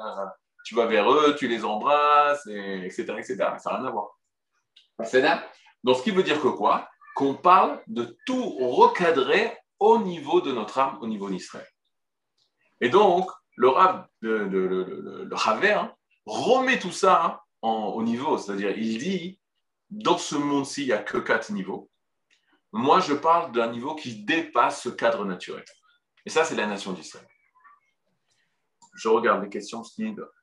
[0.65, 3.37] tu vas vers eux, tu les embrasses, et, etc., etc.
[3.57, 4.09] Ça n'a rien à voir.
[5.05, 5.47] C'est là.
[5.81, 6.89] Donc, ce qui veut dire que quoi?
[7.15, 11.67] Qu'on parle de tout recadrer au niveau de notre âme, au niveau d'Israël.
[12.81, 15.29] Et donc, le Rav, le, le,
[16.25, 18.37] remet tout ça hein, au niveau.
[18.37, 19.36] C'est-à-dire, il dit,
[19.89, 21.89] dans ce monde-ci, il n'y a que quatre niveaux.
[22.73, 25.63] Moi, je parle d'un niveau qui dépasse ce cadre naturel.
[26.25, 27.27] Et ça, c'est la nation d'Israël.
[28.95, 29.83] Je regarde les questions.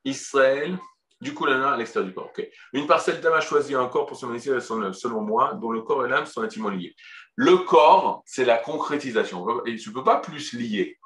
[0.03, 0.79] Israël,
[1.21, 2.31] du coup, l'âme à l'extérieur du corps.
[2.73, 6.05] Une parcelle d'âme a choisi un corps pour se manifester selon moi, dont le corps
[6.05, 6.95] et l'âme sont intimement liés.
[7.35, 9.63] Le corps, c'est la concrétisation.
[9.65, 10.97] Et tu ne peux pas plus lier.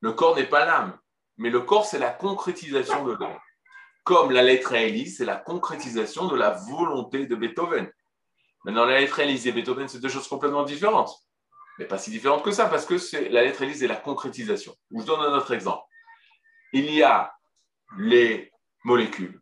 [0.00, 0.98] Le corps n'est pas l'âme,
[1.36, 3.38] mais le corps, c'est la concrétisation de l'âme.
[4.04, 7.90] Comme la lettre Élise, c'est la concrétisation de la volonté de Beethoven.
[8.64, 11.12] Maintenant, la lettre Élise et Beethoven, c'est deux choses complètement différentes.
[11.78, 14.74] Mais pas si différentes que ça, parce que c'est- la lettre Élise est la concrétisation.
[14.90, 15.84] Je donne un autre exemple.
[16.72, 17.32] Il y a
[17.98, 18.52] les
[18.84, 19.40] molécules,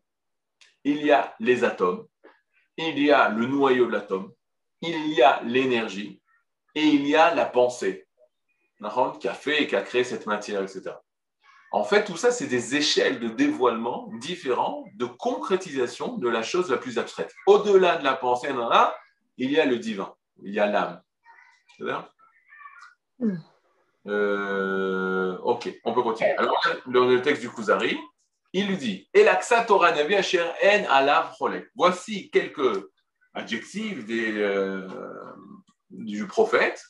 [0.84, 2.06] il y a les atomes,
[2.76, 4.32] il y a le noyau de l'atome,
[4.80, 6.20] il y a l'énergie
[6.74, 8.06] et il y a la pensée
[9.20, 10.92] qui a fait et qui a créé cette matière, etc.
[11.72, 16.70] En fait, tout ça, c'est des échelles de dévoilement différents, de concrétisation de la chose
[16.70, 17.32] la plus abstraite.
[17.46, 18.52] Au-delà de la pensée,
[19.36, 20.12] il y a le divin,
[20.42, 21.00] il y a l'âme.
[21.76, 22.08] C'est bien?
[23.20, 23.36] Mm.
[24.06, 26.32] Euh, Ok, on peut continuer.
[26.32, 27.98] Alors, dans le texte du Kuzari,
[28.52, 29.08] il lui dit.
[31.74, 32.84] Voici quelques
[33.34, 34.88] adjectifs des, euh,
[35.90, 36.82] du prophète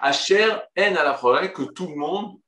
[0.00, 2.38] Asher En que tout le monde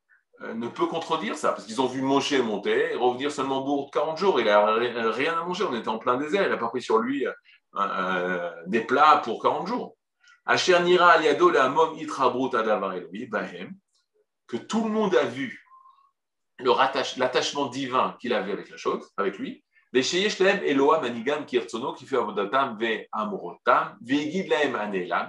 [0.54, 3.90] ne peut contredire ça, parce qu'ils ont vu Moshe monter et revenir seulement bout de
[3.90, 4.40] 40 jours.
[4.40, 4.64] Il n'a
[5.10, 7.32] rien à manger, on était en plein désert, il n'a pas pris sur lui euh,
[7.76, 9.96] euh, des plats pour 40 jours.
[10.82, 11.52] Nira Aliado
[14.48, 15.64] que tout le monde a vu
[17.16, 19.64] l'attachement divin qu'il avait avec la chose, avec lui,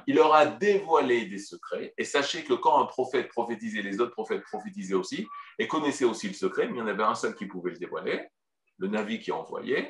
[0.07, 1.93] il leur a dévoilé des secrets.
[1.97, 5.27] Et sachez que quand un prophète prophétisait, les autres prophètes prophétisaient aussi
[5.59, 7.77] et connaissaient aussi le secret, mais il y en avait un seul qui pouvait le
[7.77, 8.21] dévoiler,
[8.77, 9.89] le navi qui envoyait.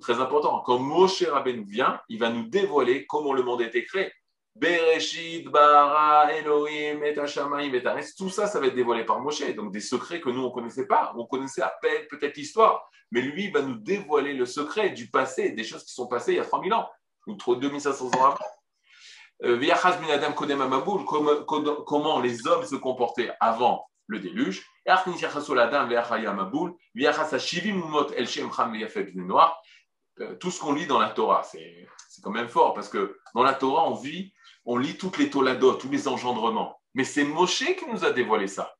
[0.00, 3.84] Très important, quand Moshe Rabbeinu vient, il va nous dévoiler comment le monde a été
[3.84, 4.10] créé.
[4.58, 7.14] Bereshit, Bara, Elohim, et.
[8.16, 9.42] Tout ça, ça va être dévoilé par Moshe.
[9.54, 11.12] Donc des secrets que nous, on ne connaissait pas.
[11.16, 12.88] On connaissait à peine peut-être l'histoire.
[13.10, 16.36] Mais lui, va nous dévoiler le secret du passé, des choses qui sont passées il
[16.36, 16.88] y a 3000 ans,
[17.26, 18.38] ou trop 2500 ans avant.
[19.44, 19.58] Euh.
[21.86, 24.66] Comment- les hommes se comportaient avant le déluge.
[30.20, 31.86] Euh, Tout ce qu'on lit dans la Torah, c'est
[32.22, 34.32] quand même fort, parce que dans la Torah, on vit
[34.68, 36.78] on lit toutes les toladot, tous les engendrements.
[36.92, 38.74] Mais c'est Moshe qui nous a dévoilé ça.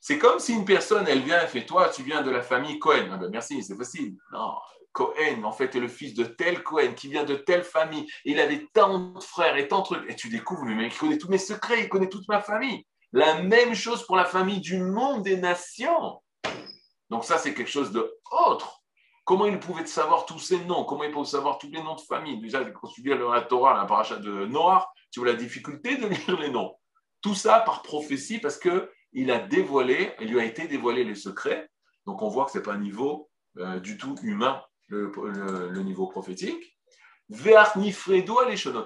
[0.00, 2.78] C'est comme si une personne, elle vient, elle fait Toi, tu viens de la famille
[2.78, 3.08] Cohen.
[3.12, 4.16] Ah ben merci, c'est facile.
[4.32, 4.54] Non,
[4.92, 8.06] Cohen, en fait, est le fils de tel Cohen qui vient de telle famille.
[8.24, 10.08] Il avait tant de frères et tant de trucs.
[10.08, 12.86] Et tu découvres, mec, il connaît tous mes secrets, il connaît toute ma famille.
[13.12, 16.22] La même chose pour la famille du monde des nations.
[17.10, 18.84] Donc, ça, c'est quelque chose de autre.
[19.28, 20.84] Comment il pouvait savoir tous ces noms?
[20.84, 22.40] Comment il pouvait savoir tous les noms de famille?
[22.40, 26.06] Déjà, quand tu lis la Torah, la paracha de Noir, tu vois la difficulté de
[26.26, 26.74] lire les noms.
[27.20, 31.14] Tout ça par prophétie parce que il a dévoilé, il lui a été dévoilé les
[31.14, 31.68] secrets.
[32.06, 35.82] Donc on voit que c'est pas un niveau euh, du tout humain le, le- le
[35.82, 36.64] niveau prophétique.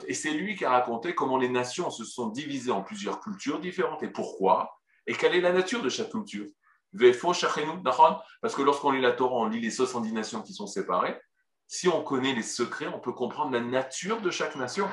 [0.09, 3.61] Et c'est lui qui a raconté comment les nations se sont divisées en plusieurs cultures
[3.61, 4.77] différentes et pourquoi
[5.07, 6.47] et quelle est la nature de chaque culture?
[6.95, 11.19] Parce que lorsqu'on lit la Torah, on lit les 70 nations qui sont séparées.
[11.67, 14.89] Si on connaît les secrets, on peut comprendre la nature de chaque nation.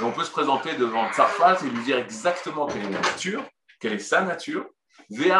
[0.00, 3.42] Et on peut se présenter devant Tsarfat et lui dire exactement quelle est la nature,
[3.80, 4.66] quelle est sa nature.
[5.10, 5.30] Et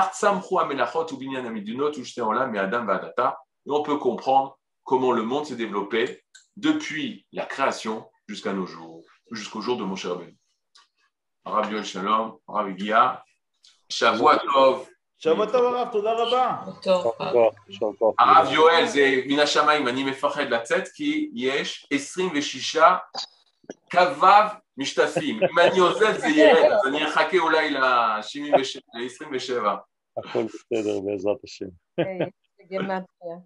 [3.67, 6.23] on peut comprendre comment le monde s'est développé
[6.57, 10.37] depuis la création jusqu'à nos jours, jusqu'au jour de Moshe Rabbeinu.
[11.45, 13.25] Rabbi Shalom, Rabbi Gia,
[13.89, 16.57] Shavua Tov, שבוע טוב הרב, תודה רבה.
[18.19, 22.77] הרב יואל זה מן השמיים, אני מפחד לצאת כי יש 26
[23.91, 24.27] כ"ו
[24.77, 25.41] משתתפים.
[25.43, 29.67] אם אני עוזב זה ירד, אז אני אחכה אולי ל-27.
[30.19, 31.67] הכל בסדר בעזרת השם.
[32.69, 33.37] גימטריה.